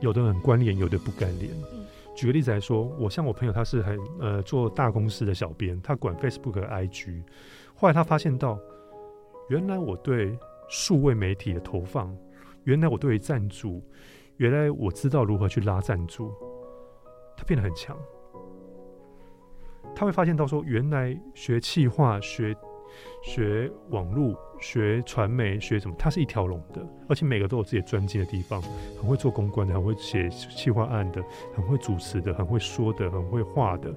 [0.00, 1.52] 有的很关联，有的不关联。
[1.72, 1.84] 嗯
[2.16, 7.22] 举个例子来说，我像我朋友，他是很呃做大公司的小编，他管 Facebook IG。
[7.76, 8.58] 后来他发现到，
[9.48, 12.14] 原来我对数位媒体的投放，
[12.64, 13.82] 原来我对于赞助，
[14.36, 16.32] 原来我知道如何去拉赞助，
[17.36, 17.96] 他变得很强。
[19.94, 22.54] 他会发现到说，原来学企划、学
[23.22, 28.60] 学网络、学传媒、学什么，它是一条龙的，而且每个都有自己专精的地方，
[29.00, 33.92] 很会做公关的，很会写企划案的，很会主持的，很会说的，很会画的，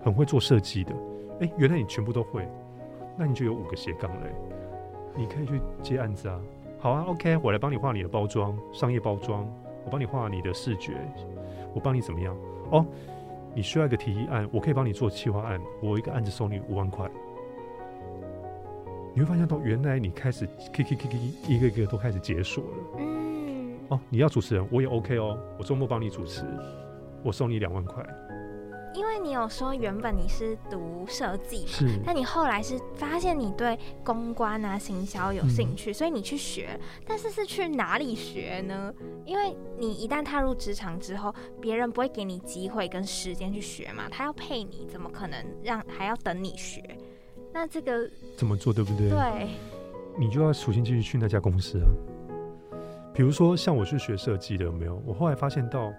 [0.00, 0.94] 很会做设计的。
[1.40, 2.48] 哎，原来你全部都会，
[3.18, 4.32] 那你就有五个斜杠嘞，
[5.16, 6.40] 你可以去接案子啊。
[6.78, 9.48] 好啊，OK，我来帮你画你的包装，商业包装，
[9.84, 10.92] 我帮你画你的视觉，
[11.74, 12.36] 我帮你怎么样？
[12.70, 12.84] 哦，
[13.54, 17.08] 你需要一个提议案，我可以帮你做企划案，我一个案子收你五万块。
[19.14, 22.70] 你会发现到，原来你开始 K K K K 一个一个都开始解锁了。
[22.98, 26.44] 嗯，哦，你要主持人，我也 OK 哦，我周末帮你主持，
[27.22, 28.04] 我收你两万块。
[28.96, 36.80] 因为你有说原本你是读设计嘛，是但你后来是发现你对公关啊、行销有兴趣，所以你去学。
[37.06, 38.92] 但是是去哪里学呢？
[39.26, 46.82] 因为你一旦踏入职场之后，别人不会给你机会跟时间去学嘛，他要配你，怎么可能让还要等你学？
[47.52, 49.10] 那这个怎么做，对不对？
[49.10, 49.48] 对，
[50.18, 51.86] 你就要首先继续去那家公司啊。
[53.12, 55.02] 比如说，像我是学设计的，有没有？
[55.06, 55.92] 我后来发现到，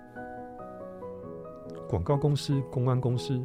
[1.88, 3.41] 广告公司、公安公司，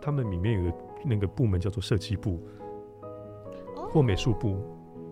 [0.00, 2.40] 他们里面有个那个部门叫做设计部
[3.76, 4.58] 哦或美术部。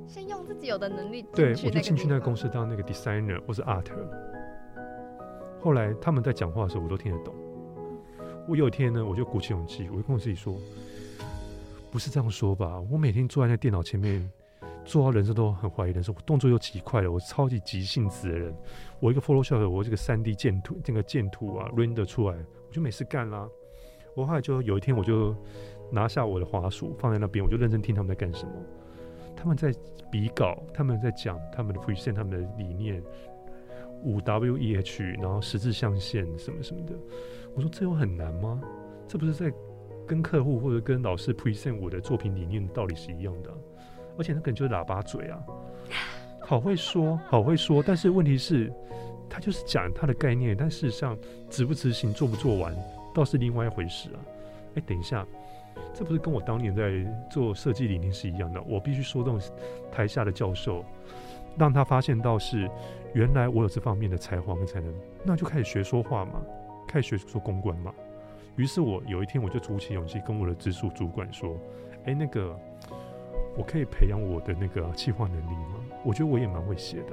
[0.06, 3.86] 先用自己有的能力对，我就进去那个公司当那个 designer 或是 art。
[5.60, 7.34] 后来他们在讲话的时候，我都听得懂。
[8.46, 10.54] 我有一天呢，我就鼓起勇气，我就跟我自己说，
[11.90, 12.80] 不是这样说吧？
[12.88, 14.30] 我每天坐在那电脑前面，
[14.84, 18.54] 做到人生都很怀疑人生，我动作又极快了，我超级急性子的人。
[19.00, 23.48] 我一个 Photoshop，我这个三 D 建图，这个建图啊 render 出来，我就没事干啦。
[24.14, 25.34] 我后来就有一天，我就
[25.90, 28.52] 拿下我的滑鼠放在那边，我就认真听他们在干什么。
[29.34, 29.72] 他们在
[30.10, 33.02] 比稿，他们在讲他们的 present，他们的理念，
[34.02, 36.92] 五 W E H，然后十字象限什么什么的。
[37.54, 38.60] 我说这有很难吗？
[39.08, 39.50] 这不是在
[40.06, 43.50] 跟客户或者跟老师 present 我的作品理念的道理是一样的、
[44.18, 45.42] 而且那个人就是喇叭嘴啊，
[46.40, 48.70] 好会说，好会说，但是问题是，
[49.28, 51.16] 他就是讲他的概念，但事实上
[51.50, 52.74] 执不执行、做不做完，
[53.14, 54.18] 倒是另外一回事啊。
[54.74, 55.26] 哎，等一下，
[55.94, 58.62] 这不是跟我当年在做设计理念是一样的？
[58.62, 59.40] 我必须说动
[59.90, 60.84] 台下的教授，
[61.58, 62.70] 让他发现到是
[63.14, 66.42] 原来我有这方面的才华跟才能，那就开始学说话嘛，
[66.86, 67.92] 开始学说公关嘛。
[68.56, 71.58] 于是我有一天我就鼓起勇气跟我的直属主管说
[72.06, 72.58] ：“哎，那个
[73.54, 75.80] 我可以培养我的那个企划能力吗？
[76.04, 77.12] 我觉得我也蛮会写的、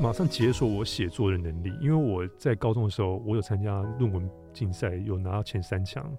[0.00, 6.10] 马上解锁我写作的能力，因为我在高中的时候，我有参加论文竞赛，有拿到前三强。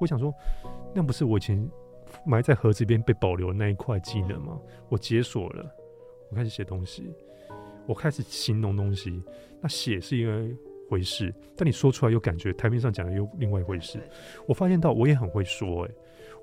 [0.00, 0.34] 我想说，
[0.92, 1.70] 那不是我以前
[2.26, 4.58] 埋在盒子边被保留的那一块技能吗？
[4.88, 5.64] 我解锁了，
[6.30, 7.14] 我开始写东西，
[7.86, 9.22] 我开始形容东西。
[9.60, 10.44] 那写是一个
[10.90, 14.00] 回事，但你说出来又感觉台面上讲的又另外一回事。
[14.48, 15.94] 我发现到我也很会说、欸，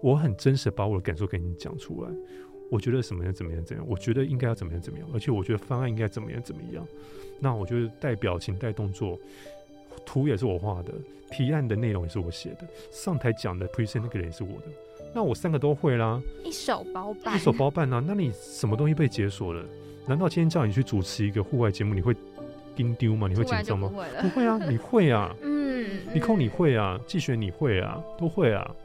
[0.01, 2.11] 我很真实地把我的感受给你讲出来。
[2.71, 6.85] 我觉得什么样怎么样怎么样，我觉得应该要怎么样怎么样，而且我觉得方案应该怎么样怎么样。
[7.39, 9.19] 那我觉得带表情带动作，
[10.05, 10.93] 图也是我画的，
[11.31, 14.67] 提案的内容也是我写的，上台讲的 present 那个人也是我的。
[15.13, 18.03] 那我三个都会啦，一手包办，一手包办啊。
[18.05, 19.63] 那你什么东西被解锁了？
[20.07, 22.13] 难道今天叫你去主持一个户外节目，你会
[22.75, 23.27] 丢丢吗？
[23.27, 23.87] 你会紧张吗？
[23.89, 24.29] 不会不。
[24.29, 25.35] 会啊，你会啊。
[25.41, 28.75] 嗯，你控你嗯会啊，季璇你会啊，都会啊。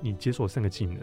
[0.00, 0.96] 你解锁三个技能，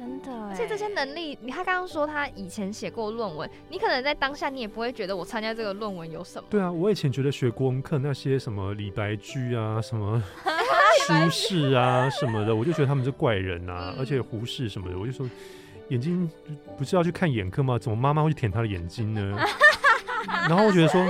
[0.00, 6.48] 真的哎，而且这些能力，你他刚刚说他以前写过论文，你可能在当下你也不会觉得我参加这个论文有什么。
[6.48, 10.22] 对啊，我以前觉得学国文课那些什么李白居啊， 什么
[11.06, 15.28] 苏轼啊什么的，我就觉得他们是怪人啊，嗯而且胡适什么的，我就说
[15.88, 16.30] 眼睛
[16.78, 17.78] 不是要去看眼科吗？
[17.78, 19.38] 怎么妈妈会去舔他的眼睛呢？
[20.48, 21.04] 然后我觉得说，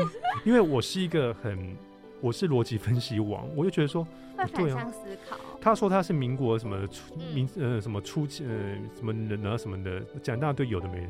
[0.44, 1.76] 因为我是一个很，
[2.20, 4.04] 我是逻辑分析王，我就觉得说，
[4.36, 4.98] 会反向思
[5.28, 8.50] 考，他说他是民国什么初嗯民呃什么初期呃
[8.96, 11.08] 什么人啊什么的，讲一大堆有的没的，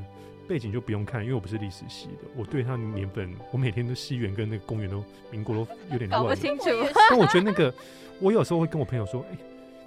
[0.48, 6.28] 背景就不用看，因为我不是历史系的，我对他年份，我每天都西元跟那个公园都民国都有点乱了。
[6.28, 6.64] 搞不清楚。
[7.08, 7.72] 但我觉得那个，
[8.20, 9.38] 我有时候会跟我朋友说，哎、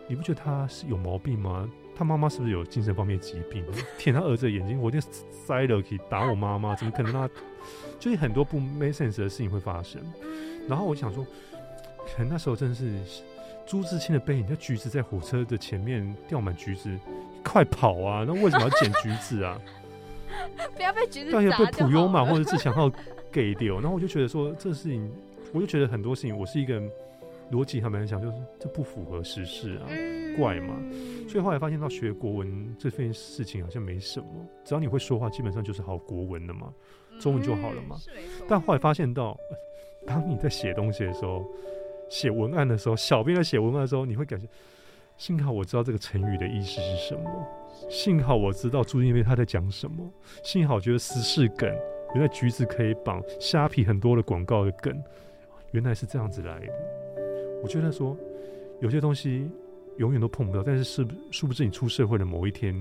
[0.08, 1.70] 你不觉得他是有毛病吗？
[1.96, 3.64] 他妈妈是不是有精神方面疾病？
[4.00, 5.00] 舔他儿子的眼睛，我就
[5.30, 7.34] 塞了可以打我妈妈，怎么可能让他？
[8.00, 10.02] 就是很多不 make sense 的事情会发生。
[10.68, 11.26] 然后我想说，
[12.16, 12.92] 可能那时候真的是
[13.66, 16.90] 朱自清的背影，那橘子在火车的前面掉满橘子，
[17.44, 18.24] 快跑啊！
[18.28, 19.60] 那为什么要捡橘子啊？
[20.76, 22.92] 不要被橘子但也被普悠玛或者自强号
[23.32, 23.76] 给掉。
[23.76, 25.12] 然后我就觉得说，这事情，
[25.54, 26.82] 我就觉得很多事情，我是一个
[27.52, 29.86] 逻辑还蛮想，就是这不符合时事啊。
[29.90, 30.74] 嗯怪嘛
[31.30, 34.28] 所以后来发现到学国文这件事情好像没什么，
[34.66, 36.74] 只要你会说话，基本上就是好国文的嘛。
[37.20, 37.96] 中文就好了嘛。
[38.50, 39.58] 但后来发现到，呃
[40.08, 41.46] 当你在写东西的时候，
[42.10, 44.48] 写文案的时候，小编在写文案的时候，你会感觉，
[45.18, 47.48] 幸好我知道这个成语的意思是什么，
[47.90, 50.10] 幸好我知道朱丽叶他在讲什么，
[50.44, 51.70] 幸好觉得时事梗，
[52.14, 55.02] 原来橘子可以绑虾皮很多的广告的梗，
[55.72, 56.68] 原来是这样子来的。
[57.62, 58.18] 我觉得说
[58.80, 59.50] 有些东西
[59.98, 62.76] 永远都碰不到，但是是殊不知你出社会的某一天，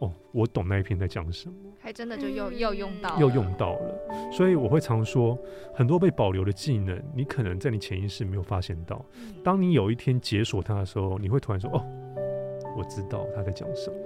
[0.00, 1.54] 哦，我懂那一篇在讲什么。
[1.78, 5.38] 还真的就又又用到又用到了，所以我会常说，
[5.72, 9.02] 很多被保留的技能，你可能在你潜意识没有发现到。
[9.14, 11.82] 嗯当你有一天解锁它的时候，你会突然说：“哦，
[12.76, 13.96] 我知道他在讲什么。”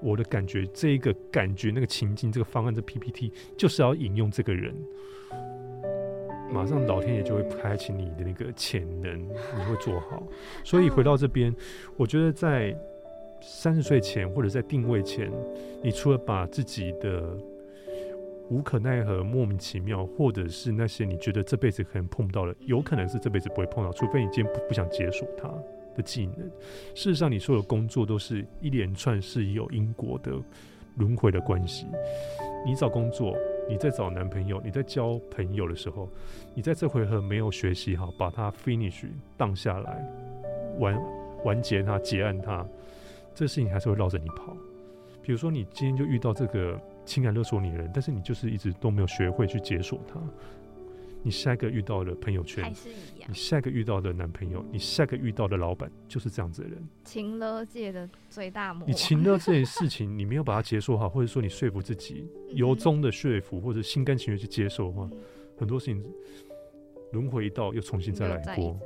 [0.00, 4.74] 我的感觉，这一个感觉，那个情境，这个方案，这 PPT 就是要引用这个人，
[6.50, 10.22] 马上老天爷就会开启你的那个潜能，你会做好。
[10.62, 11.54] 所以回到这边，
[11.96, 12.76] 我觉得在
[13.40, 15.30] 三十岁前或者在定位前，
[15.82, 17.36] 你除了把自己的
[18.48, 25.48] 无可奈何、莫名其妙，或者是那些你觉得这辈子可能碰不到的，有可能是这辈子不会碰到，除非你今天不不想解锁它
[25.94, 26.38] 的技能。
[26.94, 30.32] 事实上，你所有工作都是一连串是有因果的
[30.96, 31.86] 轮回的关系。
[32.64, 33.36] 你找工作，
[33.68, 36.08] 你在找男朋友，你在交朋友的时候，
[36.54, 39.04] 你在这回合没有学习好，把它 finish
[39.36, 40.04] 荡下来，
[40.78, 41.00] 完
[41.44, 42.66] 完结它、结案它，
[43.36, 44.56] 这事情还是会绕着你跑。
[45.22, 50.18] 比如说你今天就遇到这个情感勒索你的人，但是你就是一直都没有学会去解锁他。
[51.22, 53.34] 你下一个遇到的朋友圈还，是一样你。
[53.34, 56.88] 下一个遇到的男朋友，你下一个遇到的老板就是这样子的人。
[57.04, 58.94] 情勒界的最大魔你。
[58.94, 65.10] 情勒这件事情，你没有把它解锁好，或者说你说服自己，由衷的说服，或者心甘情愿去接受的话，
[65.58, 66.00] 很多事情
[67.10, 68.78] 轮回一道又重新再来过。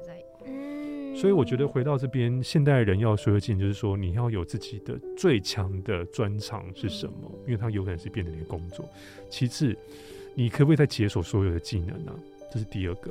[1.14, 8.88] 所以我觉得回到这边，现代人要学会技能，就是说你要有自己的最强的专长是什么，因为它有可能是变成你的工作。
[9.28, 9.76] 其次，
[10.34, 12.12] 你可不可以再解锁所有的技能呢、
[12.50, 13.10] 这是第二个。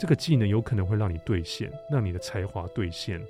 [0.00, 3.20] 这个技能有可能会让你兑现，让你的才华兑现。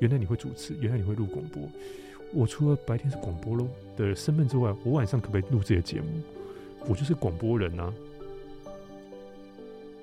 [0.00, 1.62] 原来你会主持，原来你会录广播。
[2.34, 6.06] 我除了白天是广播喽的身份之外，我晚上可不可以录这些节目？
[6.86, 7.94] 我就是广播人啊。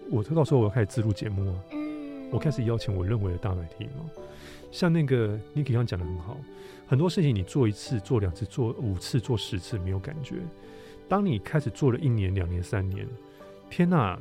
[0.09, 1.84] 我到时候我要开始自录节目啊。
[2.31, 4.09] 我开始邀请我认为的大媒体嘛，
[4.71, 6.37] 像那个 Niki 刚讲的很好，
[6.87, 10.37] 很多事情你做一次、做两次、做五次、做十次没有感觉，
[11.07, 13.07] 当你开始做了一年、两年、三年，
[13.69, 14.19] 天哪！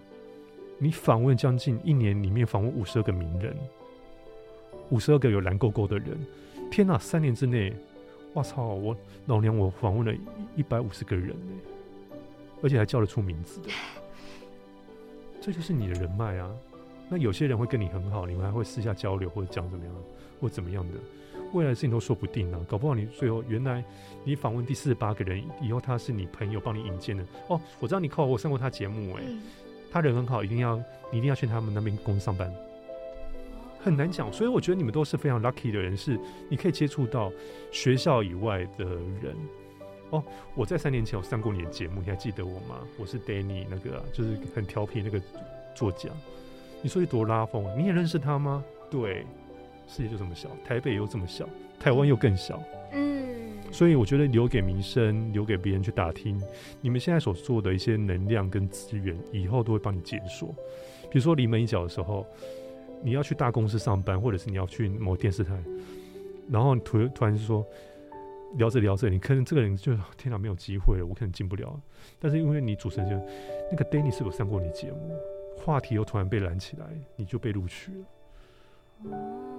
[0.78, 3.56] 你访问将近一年里面访问五十二个名人，
[4.90, 6.18] 五十二个有蓝勾勾的人，
[6.70, 6.98] 天哪！
[6.98, 7.72] 三年之内，
[8.32, 8.66] 我操！
[8.74, 8.96] 我
[9.26, 10.12] 老娘我访问了
[10.56, 12.16] 一百五十个人呢，
[12.62, 13.70] 而且还叫得出名字的，
[15.40, 16.50] 这就是你的人脉啊。
[17.08, 19.94] 那有些人会跟你很好，你们还会私下交流或者讲怎么样，
[20.40, 20.94] 或怎么样的，
[21.52, 22.60] 未来的事情都说不定啊。
[22.68, 23.84] 搞不好你最后原来
[24.24, 27.60] 你访问第四十八个人以后，他是你朋友帮你引荐的哦。
[27.80, 29.40] 我知道你靠我上过他节目哎、嗯
[29.92, 30.76] 他人很好，一定要
[31.12, 32.52] 你一定要去他们那边公司上班，
[33.80, 34.32] 很难讲。
[34.32, 37.30] 所以我觉得你们都是非常 lucky 的人，是你可以接触到
[37.70, 38.84] 学校以外的
[39.22, 39.36] 人。
[40.10, 40.20] 哦，
[40.56, 42.80] 我在三年前有上过你的节目，你还记得我吗？
[42.98, 45.22] 我是 Danny 那个、啊，就是很调皮那个
[45.76, 46.10] 作家。
[46.84, 47.72] 你说有多拉风啊？
[47.78, 48.62] 你也认识他吗？
[48.90, 49.24] 对，
[49.88, 51.48] 世界就这么小，台北又这么小，
[51.80, 52.62] 台湾又更小。
[52.92, 56.38] 嗯，所以我觉得留给民生，留给别人去打听，
[56.82, 60.54] 你们现在所做的一些能量跟资源，以后都会帮你解锁。
[61.10, 62.26] 比如说临门一脚的时候，
[63.02, 65.54] 你要去大公司上班，或者是你要去某电视台，
[66.50, 67.66] 然后突突然说
[68.58, 71.80] 聊着聊着，你可能这个人就天哪没有机会了，我可能进不了。
[72.20, 73.16] 但是因为你主持人就
[73.70, 75.16] 那个 Danny 是不是有上过你节目，
[75.56, 76.86] 话题又突然被燃起来，
[77.16, 78.04] 你就被录取了。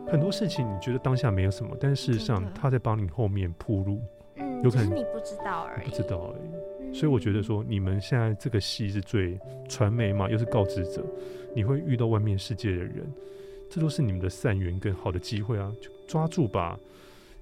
[0.07, 4.01] 很多事情你觉得当下没有什么，但是事实上他在帮你后面铺路。
[4.35, 6.49] 嗯，有可能是你不知道而已，不知道而已。
[6.51, 9.37] 嗯所以我觉得说，你们现在这个戏是最
[9.67, 11.03] 传媒嘛，又是告知者，
[11.53, 13.05] 你会遇到外面世界的人，
[13.69, 16.79] 这都是你们的善缘跟好的机会啊，就抓住吧。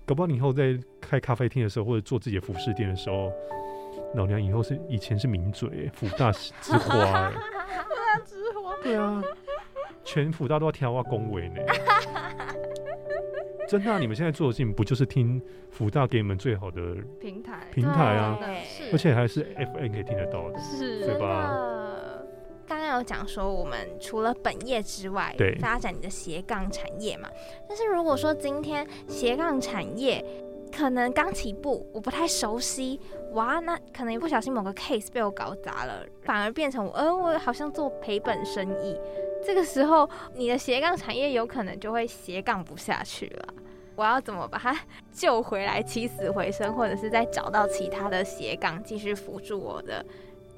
[0.08, 3.32] 搞不好你以后在开咖啡厅的时候，或者做自己的服饰店的时候，
[4.16, 7.34] 老娘以后是以前是名嘴、欸，福大之花、欸，之花
[8.84, 9.24] 对啊，
[10.04, 11.56] 全辅大都要挑啊恭维呢。
[13.68, 16.80] 真的啊、你们现在做的事情不就是听福大给你们最好的，
[17.20, 20.60] 平台平台啊对而且还是 FN 可以听得到的。
[20.60, 21.58] 是对吧。
[22.68, 27.28] 刚刚有讲说，我们除了本业之外，对发展你的斜杠产业嘛。
[27.68, 30.24] 但是如果说今天斜杠产业
[30.76, 33.00] 可能刚起步，我不太熟悉，
[33.34, 39.00] 哇，那可能一不小心某个 case 被我搞砸了，反而变成我，呃，我好像做赔本生意。
[39.46, 43.54] 这个时候，你的斜杠产业有可能就会斜杠不下去了。
[43.96, 44.76] 我要怎么把它
[45.12, 50.04] 救回来，起死回生，或者是再找到其他的斜杠继续辅助我的，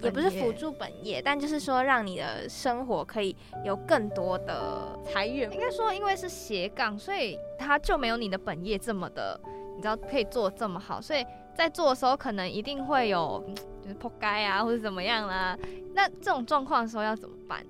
[0.01, 3.35] 也不是辅助本业，但就是说让你的生活可以
[3.65, 5.59] 有更多的财源应。
[5.59, 9.37] 该说，因为是斜杠，所以它就没有你的本业这么的，
[9.75, 13.43] 你知道可以做这么好，所以在做的时候可能一定会有
[13.81, 15.57] 就是破街啊，或者怎么样啦。
[15.93, 17.63] 那这种状况的时候要怎么办？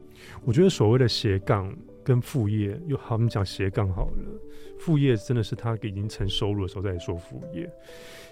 [0.43, 4.39] 我觉得所谓的斜杠跟副业，又好，我们讲斜杠好了，
[4.79, 7.69] 副业真的是他已经成收入的时候再说副业。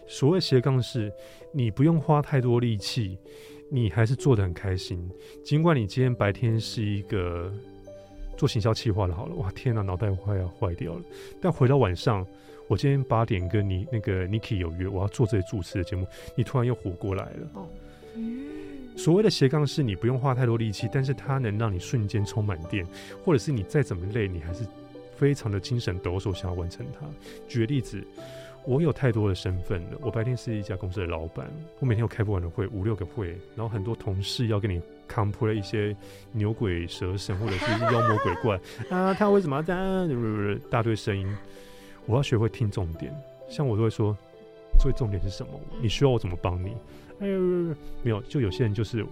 [0.07, 1.11] 所谓斜杠是，
[1.51, 3.17] 你不用花太多力气，
[3.69, 5.09] 你还是做得很开心。
[5.43, 7.51] 尽管你今天白天是一个
[8.37, 11.01] 做行销企划的，好了，哇天哪，脑袋快要坏掉了。
[11.41, 12.25] 但回到晚上，
[12.73, 17.67] 我今天八点跟你那个 Niki 有约，我要做这些主持的节目，你突然又活过来了。
[18.15, 22.83] 嗯，所谓的斜杠是你不用花太多力气，但是它能让你瞬间充满电，
[23.23, 24.65] 或者是你再怎么累，你还是
[25.15, 27.05] 非常的精神抖擞，想要完成它。
[27.47, 28.03] 举个例子，
[28.65, 31.47] 我有太多的身份了，我白天是一家公司的老板，
[31.79, 35.95] 我每天有开不完的会，五六个会，然后很多同事要跟你 complain 一些
[36.31, 38.59] 牛鬼蛇神或者是妖魔鬼怪
[38.89, 40.59] 啊，他为什么要这样？
[40.71, 41.27] 大堆声音，
[42.05, 43.13] 我要学会听重点，
[43.49, 44.15] 像我都会说，
[44.79, 45.51] 所以重点是什么？
[45.81, 46.75] 你需要我怎么帮你？
[47.19, 47.39] 哎呦，
[48.01, 49.05] 没有，就有些人就是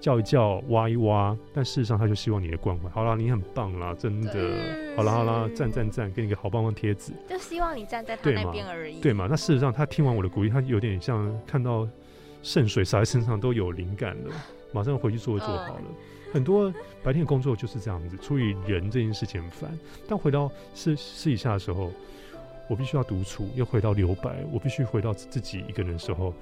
[0.00, 2.88] 叫一叫、挖一挖，但事实上他就希望你的关怀。
[2.90, 4.32] 好啦，你很棒啦，真的。
[4.34, 9.00] 嗯好啦好啦，赞赞赞，给你个好棒棒贴纸，就希望你站在他那边而已。
[9.00, 9.28] 对嘛？
[9.30, 11.86] 那事实上他听完我的鼓励，他有点像看到
[12.42, 14.34] 圣水洒在身上都有灵感了，
[14.72, 15.84] 马上回去做就做好了。
[16.32, 16.72] 很多
[17.02, 21.90] 白天的工作就是这样子，处理人这件事情很烦，但回到私私底下的时候，
[22.68, 26.34] 我必须要独处，又回到留白，我必须回到自己一个人的时候，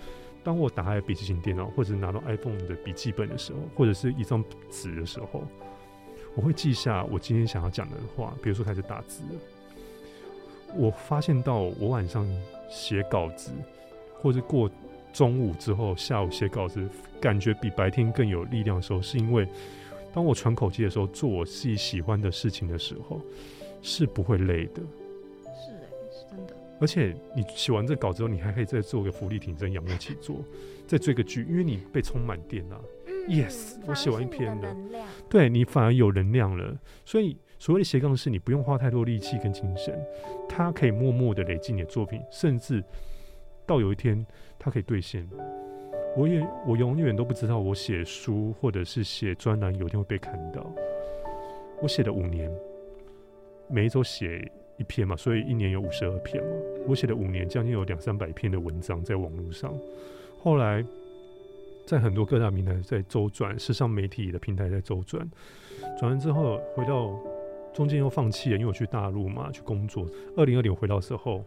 [0.43, 5.45] 当我打开笔记型电脑，或者拿到 iPhone 的笔记本的时候，或者是一张纸的时候，
[6.35, 9.23] 我会记下我今天想要讲的话，比如说开始打字。
[10.75, 12.27] 我发现到我晚上
[12.69, 13.53] 写稿子，
[14.21, 14.69] 或者过
[15.17, 16.87] 中午之后下午写稿子，
[17.19, 19.49] 感觉比白天更有力量的时候，是因为
[20.13, 23.19] 当我喘口气的时候，做我自己喜欢的事情的时候，
[23.81, 24.83] 是不会累的。
[25.43, 26.55] 是哎、是真的。
[26.79, 30.37] 而且你写完这稿之后，你还可以再做个浮力挺身、仰卧起坐，
[30.87, 32.79] 再追个剧，因为你被充满电啊。
[33.07, 34.77] 嗯 Yes，我写完一篇了
[35.31, 36.79] 对你反而有能量了。
[37.07, 39.99] 所以所谓的斜杠是你不用花太多力气跟精神，
[40.47, 42.85] 它可以默默的累积你的作品，甚至
[43.67, 44.25] 到有一天
[44.59, 45.29] 它可以兑现。
[46.17, 50.65] 我也我永远都不知道我写书或者是写专栏有一天会被看到。
[51.83, 52.51] 我写了五年，
[53.69, 56.51] 每一周写一篇嘛，所以一年有五十二篇嘛。
[56.89, 59.75] 我写了五年，将近有两三百篇的文章在网络上。
[60.39, 60.83] 后来
[61.85, 65.29] 在很多各大平台在周转，时尚媒体的平台在周转。
[65.99, 67.15] 转完之后回到
[67.75, 70.07] 中间又放弃了，因为我去大陆嘛去工作。
[70.35, 71.45] 二零二零回到的时候，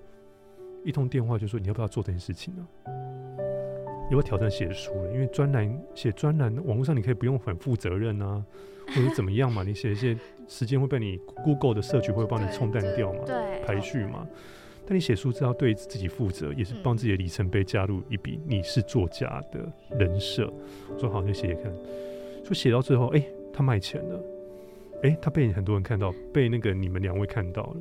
[0.83, 2.67] 一通电话就说你要不要做这件事情呢、
[4.05, 5.11] 要不要挑战写书了？
[5.11, 8.43] 因为专栏写专栏，网络上你可以不用很负责任啊，
[8.87, 10.17] 或者怎么样嘛，你写一些
[10.47, 14.27] 时间会被你 Google 的社区会帮你冲淡掉嘛，对排序嘛。
[14.87, 20.51] 但你写书是要对自己负责，也是帮自己的里程碑加入一笔你是作家的人设。
[20.91, 21.71] 我说好，就写写看。
[22.43, 23.23] 就写到最后，哎、
[23.53, 24.19] 他卖钱了，
[25.03, 27.75] 哎、他被很多人看到，被那个你们两位看到了，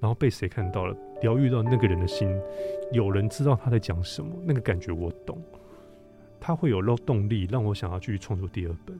[0.00, 0.96] 然后被谁看到了？
[1.22, 2.34] 疗愈到那个人的心，
[2.90, 5.38] 有人知道他在讲什么，那个感觉我懂。
[6.40, 8.98] 他会有动力让我想要继续创作第二本。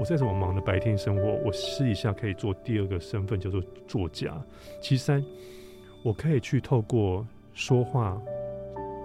[0.00, 4.42] 我在这么忙的白天生活，我试一下可以做第二个身份，叫做作家。
[4.80, 5.22] 其三，
[6.02, 8.18] 我可以去透过说话，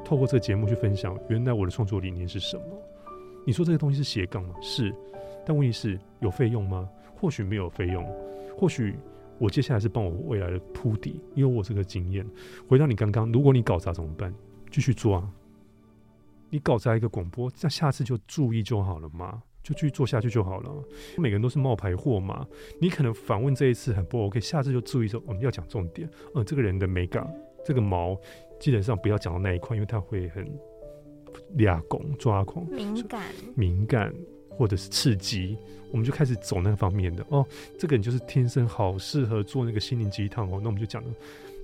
[0.05, 2.64] 透过这个节目去分享，原来我的创作理念是什么。
[3.45, 4.55] 你说这个东西是斜杠吗？
[4.62, 4.93] 是，
[5.45, 6.89] 但问题是有费用吗？
[7.16, 8.05] 或许没有费用，
[8.57, 8.95] 或许
[9.42, 12.24] 我接下来是帮我未来的铺底，因为我有这个经验。
[12.68, 14.32] 回到你刚刚，如果你搞砸怎么办？
[14.70, 15.28] 继续做啊！
[16.52, 20.72] 你搞砸一个广播，那下次就注意就好了嘛，就继续做下去就好了。
[21.18, 22.48] 每个人都是冒牌货嘛，
[22.80, 26.08] 你可能反问这一次很不 OK，下次就注意说我们要讲重点。
[26.36, 27.28] 嗯，这个人的美感，
[27.66, 28.16] 这个毛
[28.60, 30.48] 基本上不要讲到那一块，因为他会很
[31.58, 32.64] 俩拱抓狂。
[32.68, 33.24] 敏感，
[33.56, 34.14] 敏感
[34.58, 35.58] 或者是刺激，
[35.91, 37.45] 我们就开始走那个方面的哦。
[37.78, 40.60] 这个人就是天生好适合做那个心灵鸡汤哦。
[40.62, 41.10] 那我们就讲了，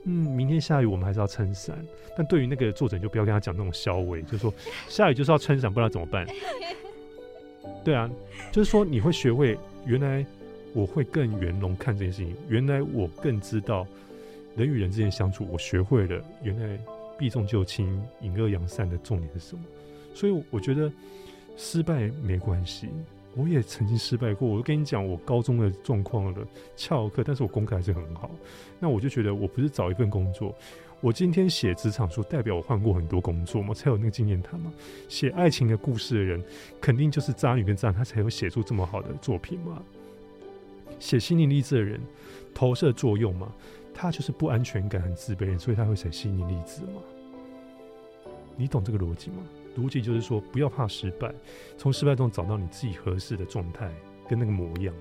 [0.06, 1.78] 嗯，明天下雨我们还是要撑伞。
[2.18, 4.54] 但对于那个作者，就不要跟他讲那种消委，就是说
[4.90, 6.26] 下雨就是要撑伞，不然怎么办？
[7.84, 8.10] 对啊，
[8.52, 10.26] 就是说你会学会，原来
[10.74, 13.86] 我会更圆融看这件事情，原来我更知道
[14.56, 16.78] 人与人之间相处，我学会了原来
[17.18, 19.64] 避重就轻、隐恶扬善的重点是什么。
[20.14, 20.92] 所以我觉得
[21.58, 22.88] 失败没关系，
[23.36, 24.48] 我也曾经失败过。
[24.48, 28.30] 我跟你讲，我高中的状况了，翘课，但是我功课还是很好。
[28.80, 30.56] 那我就觉得我不是找一份工作，
[31.02, 34.72] 我今天写职场书，代表我换过很多工作嘛，才有那个经验谈嘛。
[35.10, 36.44] 写爱情的故事的人，
[36.80, 39.82] 肯定就是渣女跟渣男，他才会写出这么好的作品嘛。
[41.00, 42.00] 写心灵励志的人，
[42.54, 43.52] 投射作用嘛，
[43.94, 47.02] 他就是不安全感、很自卑，所以他会写心灵励志嘛。
[48.56, 49.38] 你懂这个逻辑吗？
[49.78, 51.32] 逻辑就是说，不要怕失败，
[51.78, 53.90] 从失败中找到你自己合适的状态
[54.28, 54.94] 跟那个模样。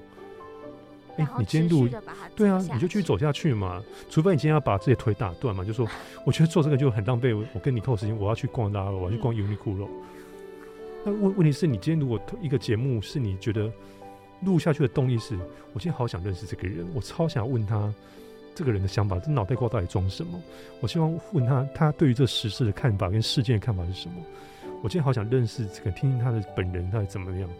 [1.17, 1.89] 哎、你今天录
[2.35, 3.83] 对啊你就继续去走下去嘛。
[4.11, 5.89] 除非你今天要把自己腿打断嘛，就说
[6.27, 9.89] 我觉得做这个就很浪费我我跟你扣时间，我要去逛拉我要去逛嗯 Uniqlo。
[11.07, 13.73] 那问问题是你今天如果一个节目是你觉得
[14.43, 15.35] 录下去的动力是，
[15.73, 17.91] 我今天好想认识这个人，我超想问他
[18.55, 20.39] 这个人的想法，这脑袋瓜到底装什么？
[20.83, 24.17] 我希望问他他对于这时事的看法跟事件的看法是什么？
[24.87, 27.51] 我今天好想认识这个，听听他的本人到底怎么样。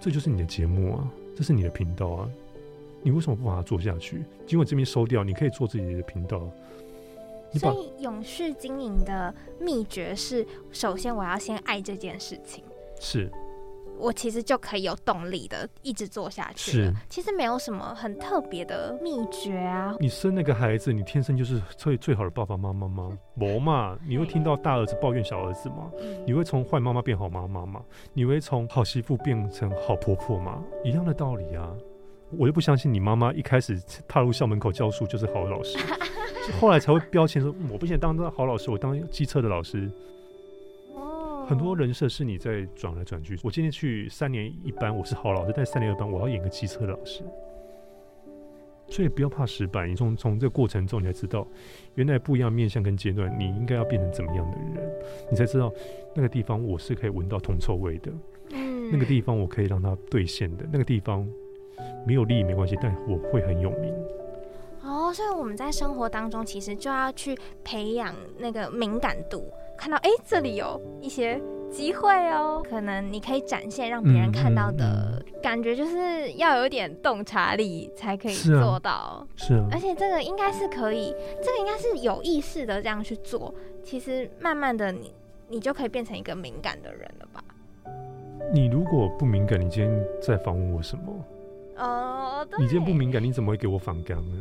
[0.00, 1.06] 这就是你的节目啊，
[1.36, 2.30] 这是你的频道啊，
[3.02, 4.24] 你为什么不把它做下去？
[4.46, 6.50] 尽管这边收掉，你可以做自己的频道。
[7.52, 12.64] 所以永续经营的秘诀是，首先我要先爱这件事情。
[12.98, 13.30] 是
[14.02, 16.94] 我其实就可以有动力的一直做下去是。
[17.08, 19.94] 其实没有什么很特别的秘诀啊。
[20.00, 23.16] 你生那个孩子，你天生就是最最好的爸爸妈妈吗？
[23.34, 25.88] 没嘛，你会听到大儿子抱怨小儿子吗？
[26.00, 27.80] 嗯你会从坏妈妈变好妈妈吗？
[28.12, 30.60] 你会从好媳妇变成好婆婆吗？
[30.82, 31.72] 一样的道理啊。
[32.36, 35.78] 我就不相信你妈妈一开始踏入校门口教书就是好老师，
[36.58, 39.88] 后来才会标签说嗯我不想当好老师，我当机车的老师。
[41.42, 43.38] 哦很多人设是你在转来转去。
[43.42, 47.22] 我今天去三年一班，我是好老师，但三年二班我要演个机车老师。
[48.88, 51.46] 所以不要怕失败，你从从这个过程中，你才知道
[51.94, 54.92] 原来不一样面向跟阶段，你应该要变成怎么样的人，
[55.30, 55.72] 你才知道
[56.14, 58.12] 那个地方我是可以闻到铜臭味的，
[58.50, 61.26] 嗯那个地方我可以让它兑现的，那个地方
[62.06, 63.94] 没有利益没关系，但我会很有名。
[64.82, 69.48] 哦，所以我们在生活当中其实就要去培养那个敏感度，
[69.82, 79.26] 看到哎、诶这里有一些机会哦，可能你可以展现让别人看到的感觉，就是要有点洞察力才可以做到。
[79.34, 81.12] 是啊而，且这个应该是可以，
[81.42, 83.52] 这个应该是有意识的这样去做。
[83.82, 85.12] 其实慢慢的你，
[85.48, 87.42] 你就可以变成一个敏感的人了吧？
[88.54, 91.12] 你如果不敏感，你今天在访问我什么？
[91.78, 92.56] 哦，对。
[92.60, 94.36] 你今天不敏感，你怎么会给我反刚呢？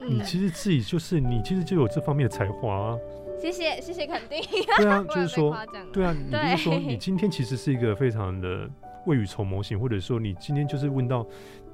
[0.00, 2.98] 你 嗯，其实自己就是你，其实就有这方面的才华啊。
[3.44, 4.40] 谢谢谢谢肯定。
[4.78, 5.56] 对啊， 就是说，
[5.92, 8.68] 对啊，你就是说，你今天其实是一个非常的
[9.06, 11.26] 未雨绸缪型，或者说你今天就是问到，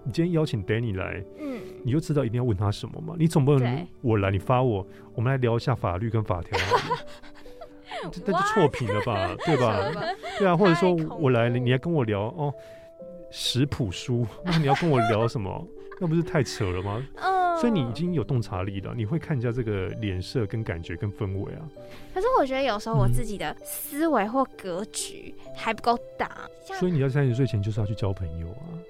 [0.03, 3.15] 你今天邀请 Danny 来，嗯，你就知道一定要问他什么嘛。
[3.17, 9.93] 你总不能我来，你发我，我们来聊一下法律跟法条好了， 这这就错评了吧，对吧？
[10.39, 12.53] 对啊，或者说我来了，怖你还跟我聊哦
[13.31, 15.65] 食谱书，那你要跟我聊什么？
[16.01, 17.07] 那不是太扯了吗？
[17.15, 21.69] 嗯所以你已经有洞察力了，你会看一下这个脸色、跟感觉、跟氛围啊。
[22.15, 28.81] 可是我觉得有时候我嗯自己的思维或格局还不够大，像所以你要三十岁前就是要去交朋友啊，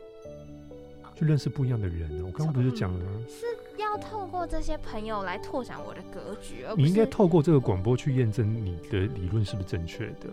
[1.17, 2.25] 去认识不一样的人啊。
[2.27, 3.45] 我刚刚不是讲了是？
[3.81, 10.29] 要透过这些朋友来拓展我的格局，而你应该透过这个广播去验证你的理论是不是正确的。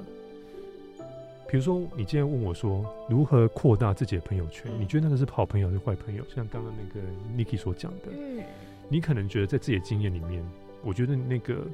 [1.49, 6.23] 比如说，你今天问我说如何扩大自己的朋友圈，嗯你觉得那个是好朋友还是坏朋友？
[6.33, 8.43] 像刚刚那个 Niki 所讲的，嗯，
[8.89, 10.43] 你可能觉得在自己的经验里面，
[10.83, 11.67] 我觉得那个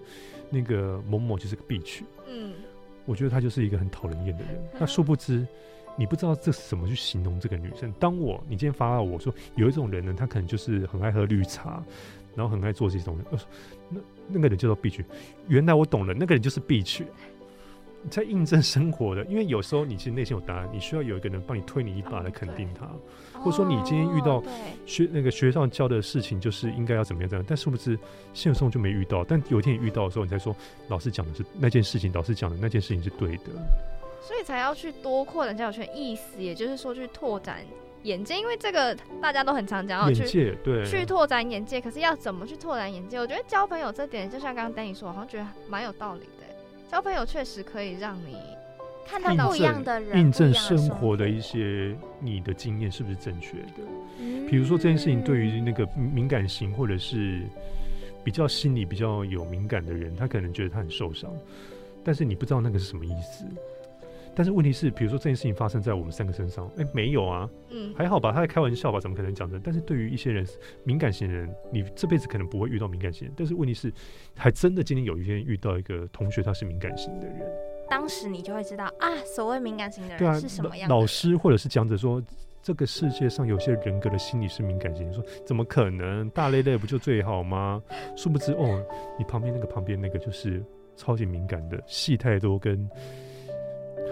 [0.51, 2.53] 那个某某就是个 B 区，嗯，
[3.05, 4.63] 我觉得他就是一个很讨人厌的人。
[4.79, 5.45] 那殊不知，
[5.95, 7.91] 你不知道这是怎么去形容这个女生。
[7.99, 11.83] 当我你今天发到我说有一种人呢，他可能就是很爱喝绿茶，
[12.35, 13.47] 然后很爱做这种人，我说
[13.89, 15.03] 那那个人叫做 B 区。
[15.47, 17.05] 原来我懂了，那个人就是必取。
[18.09, 22.87] 在印证生活的，因为有时候你其实内心有答案，你需要有一个人帮你推你一把来肯定他。
[23.39, 24.41] 或者说你今天遇到
[24.85, 27.97] 学那个学上教的事情就是应该要怎么样怎么样，但是不是
[28.33, 29.23] 现实中就没遇到。
[29.23, 30.55] 但有一天你遇到的时候，你才说
[30.87, 33.43] 老师讲的是那件事情，老师讲的那件事情是对的。
[34.21, 37.59] 所以才要去多扩展交友圈，意思也就是说去拓展
[38.03, 43.17] 眼界，因为这个大家都很常讲要眼去界对，去拓展眼界，可是要怎么去拓展眼界？
[43.17, 46.27] 我觉得交朋友这点，就像刚刚丹尼说，我好像觉得蛮有道理的。
[46.93, 48.37] 交朋友确实可以让你
[49.07, 53.81] 看到不一样的人，印证生活的一些你的经验是不是正确的？
[54.19, 57.41] 嗯比如说这件事情对于那个敏感型或者是
[58.23, 61.33] 比较心理比较有敏感的人，他可能觉得他很受伤，
[62.03, 63.43] 但是你不知道那个是什么意思。
[64.35, 69.61] 但是问题是，比如说这件事情发生在我们三个身上，哎、没有啊，嗯，还好吧，他在开玩笑吧，怎么可能讲真？
[69.63, 70.45] 但是对于一些人，
[70.83, 73.93] 敏感型人，你这辈子可能不会遇到敏感型人，但是问题是，
[74.35, 77.41] 还真的今天有一天遇到一个同学，他是敏感型的人，
[77.89, 80.89] 当时你就会知道啊，所谓敏感型的人是什么样。
[80.89, 82.21] 老师或者是讲者说，
[82.61, 86.27] 这个世界上有些人格的心理是敏感型，说怎么可能？
[86.31, 87.83] 大累累不就最好吗？
[88.17, 88.83] 殊不知哦，
[89.19, 90.63] 你旁边那个旁边那个就是
[90.95, 92.89] 超级敏感的，戏太多跟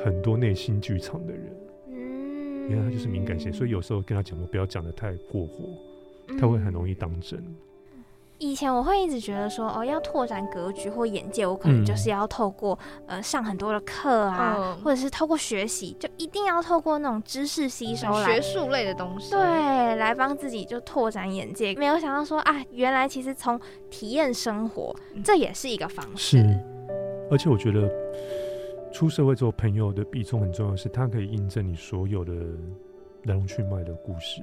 [0.03, 1.45] 很多内心剧场的人，
[1.89, 5.69] 嗯原来他就是敏感型，所以有时候跟他讲，我不要讲的太过火，
[6.27, 7.43] 嗯他会很容易当真。
[8.43, 19.39] 以前我会一直觉得说，哦，要拓展格局或眼界，我可能嗯就是要透过、呃上很多的课啊，嗯或者是透过学习，就一定要透过那种知识吸收来学术类的东西，对，
[19.97, 21.75] 来帮自己就拓展眼界。
[21.75, 23.61] 没有想到说啊，原来其实从
[23.91, 26.39] 体验生活，嗯这也是一个方式。
[26.39, 26.59] 是，
[27.29, 27.87] 而且我觉得
[28.91, 32.33] 出社会之后，朋友的比重很重要，是它可以印证你所有的
[33.23, 34.41] 来龙去脉的故事。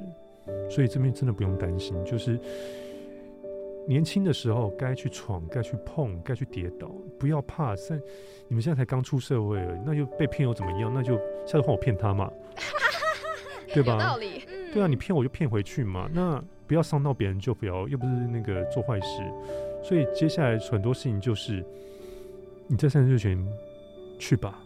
[0.70, 2.38] 所以这边真的不用担心，就是
[3.86, 7.76] 年轻的时候该去闯、该去碰、该去跌倒，不要怕。
[7.76, 8.00] 现
[8.48, 10.90] 你们现在才刚出社会而已，那就被骗又怎么样？
[10.94, 12.32] 那就下次换我骗他嘛，
[13.74, 14.16] 对吧有道？
[14.16, 14.42] 理。
[14.48, 16.10] 嗯对啊，你骗我就骗回去嘛。
[16.12, 19.22] 那不要伤到别人就不要，又不是那个做坏事。
[19.82, 21.64] 所以接下来很多事情就是
[22.66, 23.48] 你在三十岁前
[24.18, 24.58] 去吧，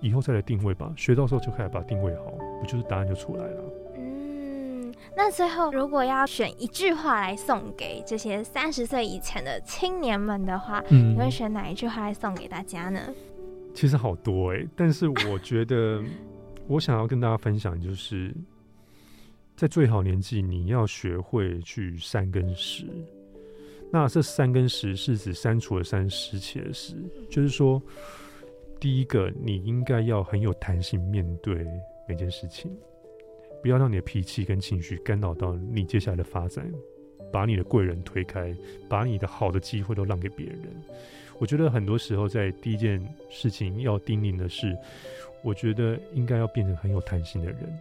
[0.00, 0.92] 以后再来定位吧。
[0.96, 2.32] 学到时候就开始把它定位好。
[2.60, 3.62] 不就是答案就出来了？
[3.96, 13.00] 嗯，那最后如果要选一句话来送给这些三十岁以前的青年们的话，嗯你会选哪一句话来送给大家呢？
[13.74, 16.00] 其实好多哎、但是我觉得
[16.68, 18.32] 我想要跟大家分享，就是
[19.56, 22.84] 在最好年纪，你要学会去三跟十。
[23.90, 26.94] 那这三跟十是指删除了三拾起的十，
[27.28, 27.82] 就是说，
[28.82, 31.64] 第一个你应该要很有弹性面对
[32.08, 32.68] 每件事情，
[33.62, 36.68] 不要让你的脾气跟情绪干扰到你接下来的发展，
[37.30, 38.52] 把你的贵人推开，
[38.88, 40.58] 把你的好的机会都让给别人。
[41.38, 44.76] 我觉得很多时候在第一件事情要叮咛的是，
[45.44, 47.78] 我觉得应该要变成很有弹性的人。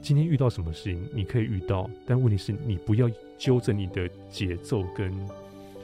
[0.00, 5.12] 今天遇到什么事情你可以遇到，但问题是你不要揪着你的节奏跟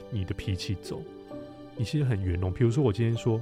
[0.09, 1.01] 你的脾气走。
[1.75, 2.49] 你其实很圆融。
[2.49, 3.41] 比如说我今天说，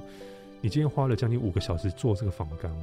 [0.66, 2.76] 你今天花了将近五个小时做这个仿纲，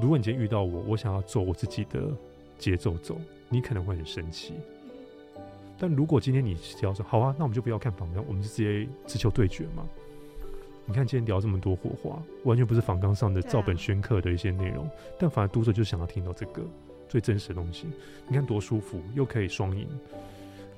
[0.00, 2.10] 如果你今天遇到我，我想要走我自己的
[2.56, 4.54] 节奏走，你可能会很生气。
[5.78, 9.86] 但如果今天你只要说好啊，那我们就不要看仿纲，我们就直接直球对决嘛。
[10.86, 14.88] 你看今天聊这么多火花，完全不是仿纲上的照本宣科的一些内容，
[15.18, 16.62] 但反而读者就想要听到这个
[17.06, 17.86] 最真实的东西。
[18.26, 19.86] 你看多舒服，又可以双赢，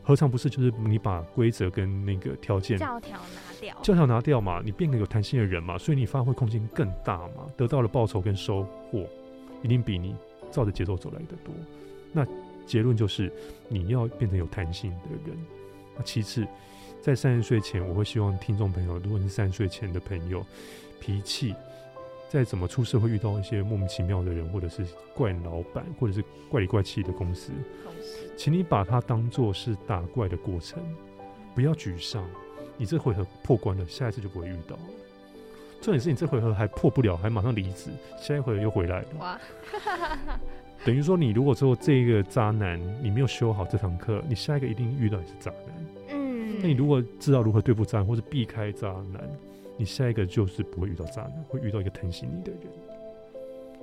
[0.06, 9.04] 何尝不是就是你把规则跟那个条件教条拿掉，教条拿掉嘛，你变个有弹性的人嘛，所以你发挥空间更大嘛，得到了报酬跟收获
[9.64, 10.14] 一定比你
[10.48, 11.52] 照着节奏走来的多。
[12.12, 12.24] 那
[12.64, 13.32] 结论就是
[13.68, 15.36] 你要变成有弹性的人。
[15.96, 16.46] 那其次，
[17.02, 20.46] 在三十岁前，我会希望听众朋友，如果你是三十岁前的朋友，
[21.00, 21.52] 脾气
[22.28, 27.52] 再怎么出社会遇到一些莫名其妙的人，或者是怪老板，或者是怪里怪气的公司，
[28.36, 30.82] 请你把它当做是打怪的过程，
[31.54, 32.24] 不要沮丧。
[32.76, 34.82] 你这回合破关了，下一次就不会遇到了。
[35.80, 39.08] 重点是你这回合还破不了，还马上离职，下一回合又回来了。
[39.20, 39.40] 哇，
[40.84, 45.86] 等于说，你如果说这个渣男，你没有修好这堂课，你下一个一定遇到也是渣男。
[46.10, 49.22] 嗯，那你如果知道如何对付渣男，或是避开渣男，
[49.76, 52.60] 你下一个就是不会遇到渣男，会遇到一个疼惜你的人，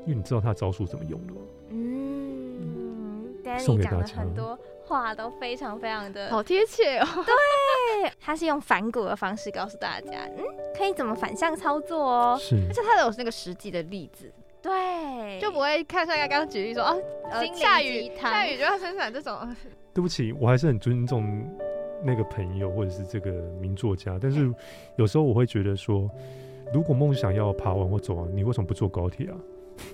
[0.06, 1.34] 因为你知道他的招数怎么用了。
[1.70, 4.16] 嗯，Danny 讲的送给大家。
[4.16, 7.08] 很多话都非常非常的好贴切哦。
[7.24, 10.44] 对，他是用反骨的方式告诉大家，嗯，
[10.76, 12.38] 可以怎么反向操作哦。
[12.40, 12.56] 是。
[12.68, 14.32] 而且他有那个实际的例子，
[14.62, 19.56] 对，就不会看像刚刚举例说哦，呃下雨下雨就要生产这种，
[19.94, 21.24] 对不起，我还是很尊重
[22.04, 24.54] 那个朋友或者是这个名作家，但是
[24.98, 26.10] 有时候我会觉得说，
[26.74, 29.38] 如果梦想要爬完或走完，你为什么不坐高铁啊？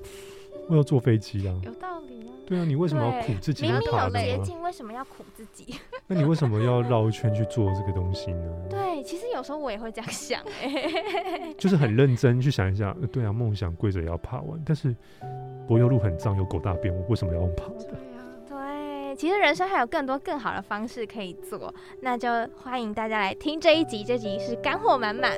[0.69, 1.55] 我要坐飞机啊？
[1.63, 2.33] 有道理啊。
[2.45, 4.09] 对啊，你为什么要苦自己明明有？
[4.09, 5.75] 捷径，为什么要苦自己？
[6.07, 8.53] 那你为什么要绕一圈去做这个东西呢？
[8.67, 14.95] 对，其实有时候我也会这样想，哎， 就是很认真去想一下，呃对啊，梦想跪着也要爬完，但是
[15.67, 17.95] 柏油路很脏，有狗大便，我为什么要用爬的？
[19.19, 25.29] 其实人生还有更多更好的方式可以做，那就欢迎大家来听这一集，这集是干货满满。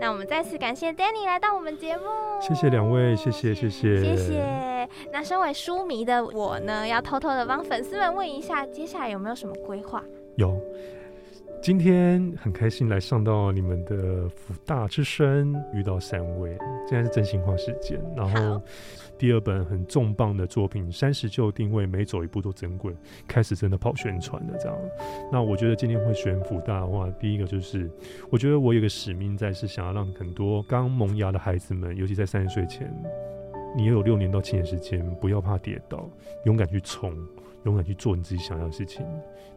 [0.00, 2.02] 那我们再次感谢 Danny 来到我们节目，
[2.40, 4.88] 谢谢两位，谢谢谢谢谢谢。
[5.12, 10.02] 那身为书迷的我呢，要偷偷的帮粉丝们问一下，接下来有没有什么规划？
[10.34, 10.60] 有，
[11.62, 16.58] 今天很开心来上到你们的福大之声，遇到三位，
[16.88, 18.00] 现在是真心话时间。
[18.16, 18.62] 然后好
[19.18, 22.94] 第二本很重磅的作品《三十就定位》，每走一步都珍贵，
[23.26, 24.78] 开始真的跑宣传的这样。
[25.32, 27.90] 那我觉得今天会选福大的话，第一个就是
[28.30, 32.88] 我觉得我有个使命在，是想要让很多刚萌芽的孩子们，尤其在三十岁前，
[33.78, 36.10] 你也有六年到七年时间，不要怕跌倒，
[36.46, 37.14] 勇敢去冲，
[37.64, 39.06] 勇敢去做你自己想要的事情。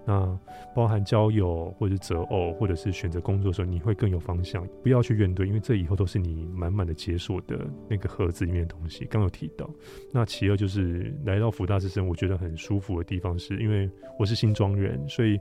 [0.06, 0.40] 那
[0.76, 9.06] 包含交友或者择偶，或者是选择工作的时候，你会更有方向，不要去怨怼，因为这以后都是你满满的解锁的那个盒子里面的东西。
[9.06, 9.68] 刚有提到，
[10.12, 15.40] 那其二就是来到福大之声，我觉得很舒服的地方，是因为我是新庄人，所以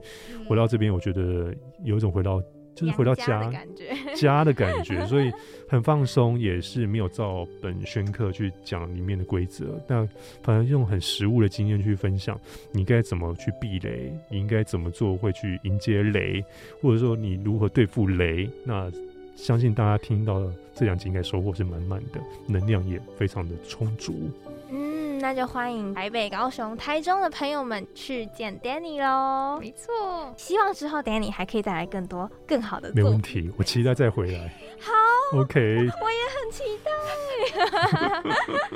[0.49, 1.55] 回到这边，我觉得
[1.85, 2.43] 有一种回到
[2.81, 4.15] 就是回到娘家的感觉。
[4.15, 5.31] 家的感觉， 所以
[5.69, 10.09] 很放松，也是没有照本宣科去讲里面的规则，但
[10.43, 12.39] 反而用很实物的经验去分享，
[12.73, 16.45] 你该怎么去避雷，你应该怎么做会去迎接雷，
[16.83, 18.49] 或者说你如何对付雷。
[18.65, 18.91] 那
[19.37, 24.31] 相信大家听到的这两集应该收获是满满的，能量也非常的充足。
[24.71, 24.90] 嗯，
[25.21, 29.59] 那就欢迎台北、高雄、台中的朋友们去见 Danny 喽。
[29.61, 33.13] 没错，希望之后 Danny 还可以带来更多更好的没作品。
[33.13, 34.51] 问题，我期待再回来。
[34.81, 34.93] 好
[35.39, 35.61] ，OK，
[36.01, 36.91] 我也很期待。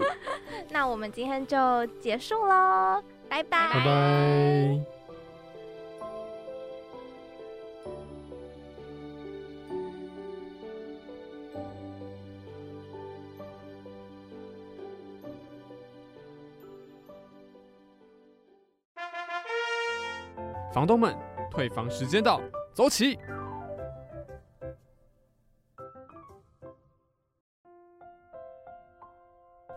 [0.70, 4.93] 那我们今天就结束喽，拜拜，拜拜。
[20.74, 21.16] 房东们，
[21.52, 22.40] 退房时间到，
[22.72, 23.16] 走起！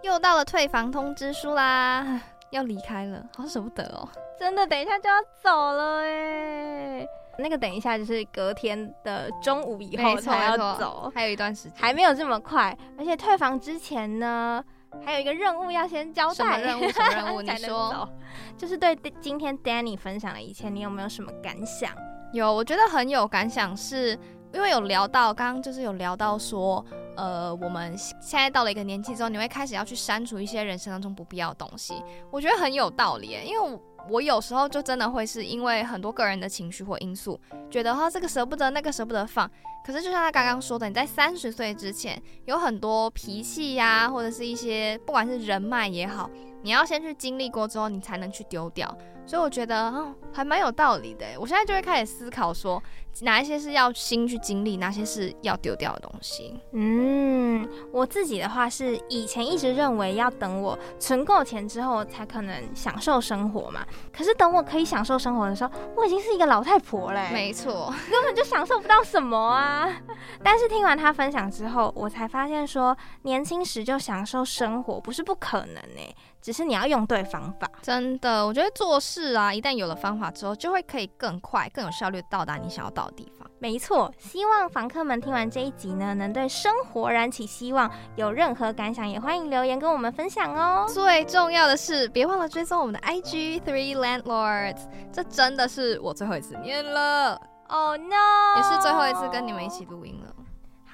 [0.01, 2.19] 又到了退房通知书啦，
[2.49, 4.09] 要离开了，好舍不得哦。
[4.39, 7.05] 真的，等一下就要走了哎。
[7.37, 12.75] 那个等一下就是隔天的中午以后才要走，还有一段时间，还没有这么快。
[12.97, 14.65] 而且退房之前呢，
[15.03, 16.33] 还有一个任务要先交代。
[16.35, 16.89] 什么任务？
[16.91, 17.41] 什么任务？
[17.41, 18.09] 你说，
[18.57, 21.91] 就是对今天 Danny 分享的一切，你有没有什么感想？
[22.33, 24.17] 有，我觉得很有感想，是
[24.53, 26.85] 因为有聊到，刚刚就是有聊到说。
[27.17, 31.95] 呃，我们现在到了一个年纪之后，你会开始要去删除一些人生当中不必要的东西。
[32.29, 33.79] 我觉得很有道理，因为
[34.09, 37.39] 我有时候就真的会是因为很多个人的情绪或因素，
[37.69, 39.49] 觉得哈这个舍不得，那个舍不得放。
[39.85, 46.29] 可是就像他刚刚说的，你在三十岁之前，有很多脾气呀，或者是一些不管是人脉也好，
[46.61, 48.93] 你要先去经历过之后，你才能去丢掉。
[49.25, 51.25] 所以我觉得哦，还蛮有道理的。
[51.37, 52.81] 我现在就会开始思考说，
[53.21, 56.57] 哪一些是要心去经历，哪些是要丢掉的东西。
[56.71, 63.85] 嗯，我自己的话是以前一直认为要等我存够钱之后才可能享受生活嘛。
[64.15, 67.29] 可是等我可以享受生活的时候，我已经是一个老太婆嘞。
[67.31, 69.89] 没错，根本就享受不到什么啊。
[70.43, 76.15] 但是听完他分享之后，我才发现说，年轻时就享受生活不是不可能呢。
[76.47, 83.45] 只是你要用对方法，真的，我觉得做事啊，一旦有了方法之后，就会可以更快、更有效率到达你想要到的地方。
[83.59, 87.91] 没错，希望房客们听完这一集呢，能对生活燃起希望。
[88.15, 90.85] 有任何感想，也欢迎留言跟我们分享哦。
[90.87, 94.87] 最重要的是，别忘了追踪我们的 IG Three Landlords。
[95.11, 97.37] 这真的是我最后一次念了
[97.67, 100.33] ，Oh no，也是最后一次跟你们一起录音了。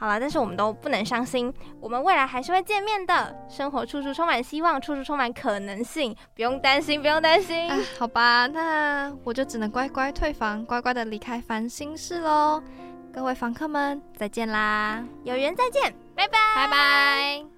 [0.03, 1.49] 好了，但是我们都不能伤心，
[1.79, 3.33] 我们未来还是会见面的。
[3.47, 7.71] 生活处处充满希望，处处充满可能性，不用担心，不用担心。
[7.97, 12.61] 好吧，那我就只能乖乖退房，乖乖的离开烦心事喽。
[13.13, 17.52] 各位房客们，再见啦，有缘再见，拜拜，拜拜。